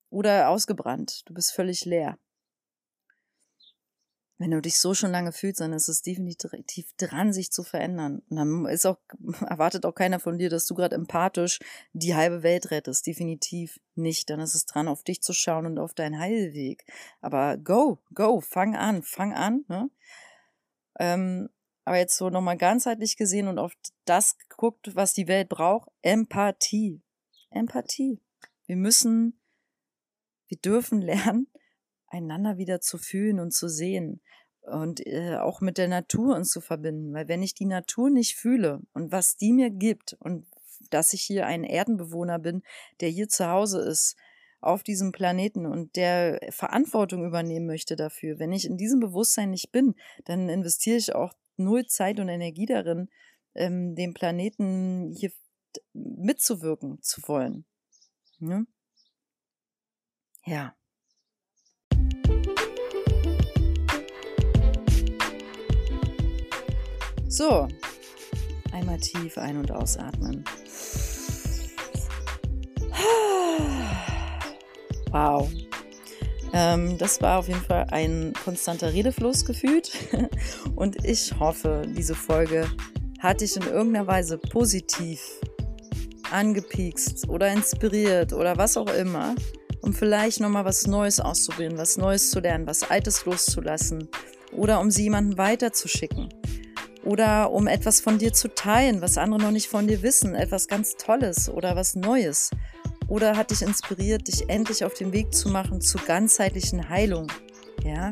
oder 0.08 0.48
ausgebrannt, 0.48 1.22
du 1.26 1.34
bist 1.34 1.52
völlig 1.52 1.84
leer 1.84 2.18
wenn 4.38 4.50
du 4.50 4.60
dich 4.60 4.80
so 4.80 4.92
schon 4.92 5.12
lange 5.12 5.32
fühlst, 5.32 5.60
dann 5.60 5.72
ist 5.72 5.88
es 5.88 6.02
definitiv 6.02 6.92
dran, 6.98 7.32
sich 7.32 7.50
zu 7.50 7.62
verändern. 7.62 8.22
Und 8.28 8.36
dann 8.36 8.66
ist 8.66 8.86
auch, 8.86 8.98
erwartet 9.48 9.86
auch 9.86 9.94
keiner 9.94 10.20
von 10.20 10.38
dir, 10.38 10.50
dass 10.50 10.66
du 10.66 10.74
gerade 10.74 10.94
empathisch 10.94 11.58
die 11.92 12.14
halbe 12.14 12.42
Welt 12.42 12.70
rettest. 12.70 13.06
Definitiv 13.06 13.80
nicht. 13.94 14.28
Dann 14.28 14.40
ist 14.40 14.54
es 14.54 14.66
dran, 14.66 14.88
auf 14.88 15.02
dich 15.04 15.22
zu 15.22 15.32
schauen 15.32 15.66
und 15.66 15.78
auf 15.78 15.94
deinen 15.94 16.18
Heilweg. 16.18 16.84
Aber 17.20 17.56
go, 17.56 17.98
go, 18.14 18.40
fang 18.40 18.76
an, 18.76 19.02
fang 19.02 19.32
an. 19.32 19.64
Ne? 19.68 19.90
Ähm, 20.98 21.48
aber 21.84 21.98
jetzt 21.98 22.16
so 22.16 22.30
nochmal 22.30 22.56
ganzheitlich 22.56 23.16
gesehen 23.16 23.46
und 23.46 23.58
auf 23.58 23.72
das 24.04 24.36
geguckt, 24.38 24.96
was 24.96 25.14
die 25.14 25.28
Welt 25.28 25.48
braucht. 25.48 25.88
Empathie. 26.02 27.00
Empathie. 27.50 28.20
Wir 28.66 28.76
müssen, 28.76 29.40
wir 30.48 30.58
dürfen 30.58 31.00
lernen, 31.02 31.48
einander 32.08 32.58
wieder 32.58 32.80
zu 32.80 32.98
fühlen 32.98 33.38
und 33.38 33.52
zu 33.52 33.68
sehen 33.68 34.20
und 34.62 35.06
äh, 35.06 35.36
auch 35.36 35.60
mit 35.60 35.78
der 35.78 35.88
Natur 35.88 36.34
uns 36.34 36.50
zu 36.50 36.60
verbinden. 36.60 37.14
Weil 37.14 37.28
wenn 37.28 37.42
ich 37.42 37.54
die 37.54 37.66
Natur 37.66 38.10
nicht 38.10 38.36
fühle 38.36 38.82
und 38.92 39.12
was 39.12 39.36
die 39.36 39.52
mir 39.52 39.70
gibt 39.70 40.14
und 40.18 40.46
dass 40.90 41.12
ich 41.12 41.22
hier 41.22 41.46
ein 41.46 41.64
Erdenbewohner 41.64 42.38
bin, 42.38 42.62
der 43.00 43.08
hier 43.08 43.28
zu 43.28 43.48
Hause 43.48 43.80
ist, 43.80 44.16
auf 44.60 44.82
diesem 44.82 45.12
Planeten 45.12 45.66
und 45.66 45.96
der 45.96 46.40
Verantwortung 46.50 47.24
übernehmen 47.24 47.66
möchte 47.66 47.96
dafür. 47.96 48.38
Wenn 48.38 48.52
ich 48.52 48.64
in 48.64 48.76
diesem 48.76 49.00
Bewusstsein 49.00 49.50
nicht 49.50 49.70
bin, 49.72 49.94
dann 50.24 50.48
investiere 50.48 50.96
ich 50.96 51.14
auch 51.14 51.34
null 51.56 51.86
Zeit 51.86 52.20
und 52.20 52.28
Energie 52.28 52.66
darin, 52.66 53.08
ähm, 53.54 53.94
dem 53.94 54.14
Planeten 54.14 55.12
hier 55.16 55.30
mitzuwirken 55.92 57.02
zu 57.02 57.20
wollen. 57.26 57.64
Ja. 58.40 58.64
ja. 60.44 60.76
So, 67.28 67.68
einmal 68.72 68.98
tief 68.98 69.36
ein- 69.36 69.58
und 69.58 69.70
ausatmen. 69.70 70.44
Wow. 75.16 75.50
Ähm, 76.52 76.98
das 76.98 77.22
war 77.22 77.38
auf 77.38 77.48
jeden 77.48 77.62
Fall 77.62 77.86
ein 77.90 78.34
konstanter 78.44 78.92
Redefluss 78.92 79.46
gefühlt. 79.46 79.90
Und 80.76 81.06
ich 81.06 81.32
hoffe, 81.40 81.82
diese 81.88 82.14
Folge 82.14 82.68
hat 83.20 83.40
dich 83.40 83.56
in 83.56 83.62
irgendeiner 83.62 84.06
Weise 84.06 84.36
positiv 84.36 85.22
angepiekst 86.30 87.30
oder 87.30 87.50
inspiriert 87.50 88.34
oder 88.34 88.58
was 88.58 88.76
auch 88.76 88.92
immer, 88.92 89.34
um 89.80 89.94
vielleicht 89.94 90.40
nochmal 90.40 90.66
was 90.66 90.86
Neues 90.86 91.18
auszuprobieren, 91.18 91.78
was 91.78 91.96
Neues 91.96 92.30
zu 92.30 92.40
lernen, 92.40 92.66
was 92.66 92.82
Altes 92.82 93.24
loszulassen 93.24 94.08
oder 94.52 94.80
um 94.80 94.90
sie 94.90 95.04
jemandem 95.04 95.38
weiterzuschicken 95.38 96.28
oder 97.04 97.52
um 97.52 97.68
etwas 97.68 98.00
von 98.02 98.18
dir 98.18 98.34
zu 98.34 98.54
teilen, 98.54 99.00
was 99.00 99.16
andere 99.16 99.40
noch 99.40 99.50
nicht 99.50 99.68
von 99.68 99.86
dir 99.86 100.02
wissen, 100.02 100.34
etwas 100.34 100.68
ganz 100.68 100.96
Tolles 100.96 101.48
oder 101.48 101.74
was 101.74 101.94
Neues. 101.94 102.50
Oder 103.08 103.36
hat 103.36 103.50
dich 103.50 103.62
inspiriert, 103.62 104.26
dich 104.28 104.48
endlich 104.48 104.84
auf 104.84 104.94
den 104.94 105.12
Weg 105.12 105.32
zu 105.32 105.48
machen 105.48 105.80
zur 105.80 106.00
ganzheitlichen 106.02 106.88
Heilung. 106.88 107.28
Ja? 107.84 108.10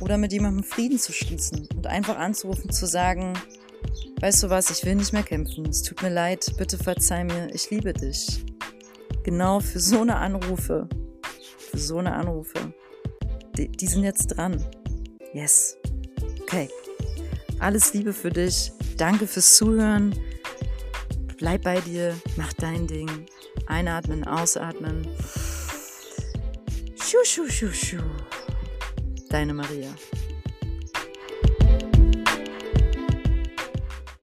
Oder 0.00 0.18
mit 0.18 0.32
jemandem 0.32 0.64
Frieden 0.64 0.98
zu 0.98 1.12
schließen 1.12 1.68
und 1.76 1.86
einfach 1.86 2.18
anzurufen, 2.18 2.70
zu 2.70 2.86
sagen, 2.86 3.34
weißt 4.20 4.42
du 4.42 4.50
was, 4.50 4.70
ich 4.70 4.84
will 4.84 4.96
nicht 4.96 5.12
mehr 5.12 5.22
kämpfen. 5.22 5.66
Es 5.66 5.82
tut 5.82 6.02
mir 6.02 6.10
leid, 6.10 6.52
bitte 6.58 6.76
verzeih 6.76 7.24
mir, 7.24 7.54
ich 7.54 7.70
liebe 7.70 7.92
dich. 7.92 8.44
Genau 9.22 9.60
für 9.60 9.80
so 9.80 10.02
eine 10.02 10.16
Anrufe, 10.16 10.88
für 11.58 11.78
so 11.78 11.98
eine 11.98 12.12
Anrufe. 12.12 12.72
Die, 13.56 13.68
die 13.68 13.86
sind 13.86 14.04
jetzt 14.04 14.28
dran. 14.28 14.62
Yes. 15.32 15.78
Okay. 16.42 16.68
Alles 17.58 17.94
Liebe 17.94 18.12
für 18.12 18.30
dich. 18.30 18.72
Danke 18.96 19.26
fürs 19.26 19.56
Zuhören. 19.56 20.14
Bleib 21.38 21.64
bei 21.64 21.80
dir, 21.80 22.16
mach 22.36 22.52
dein 22.54 22.86
Ding. 22.86 23.26
Einatmen, 23.66 24.24
ausatmen. 24.24 25.06
Schu, 26.98 27.18
schu, 27.24 27.48
schu, 27.48 27.72
schu. 27.72 27.98
Deine 29.28 29.52
Maria. 29.52 29.90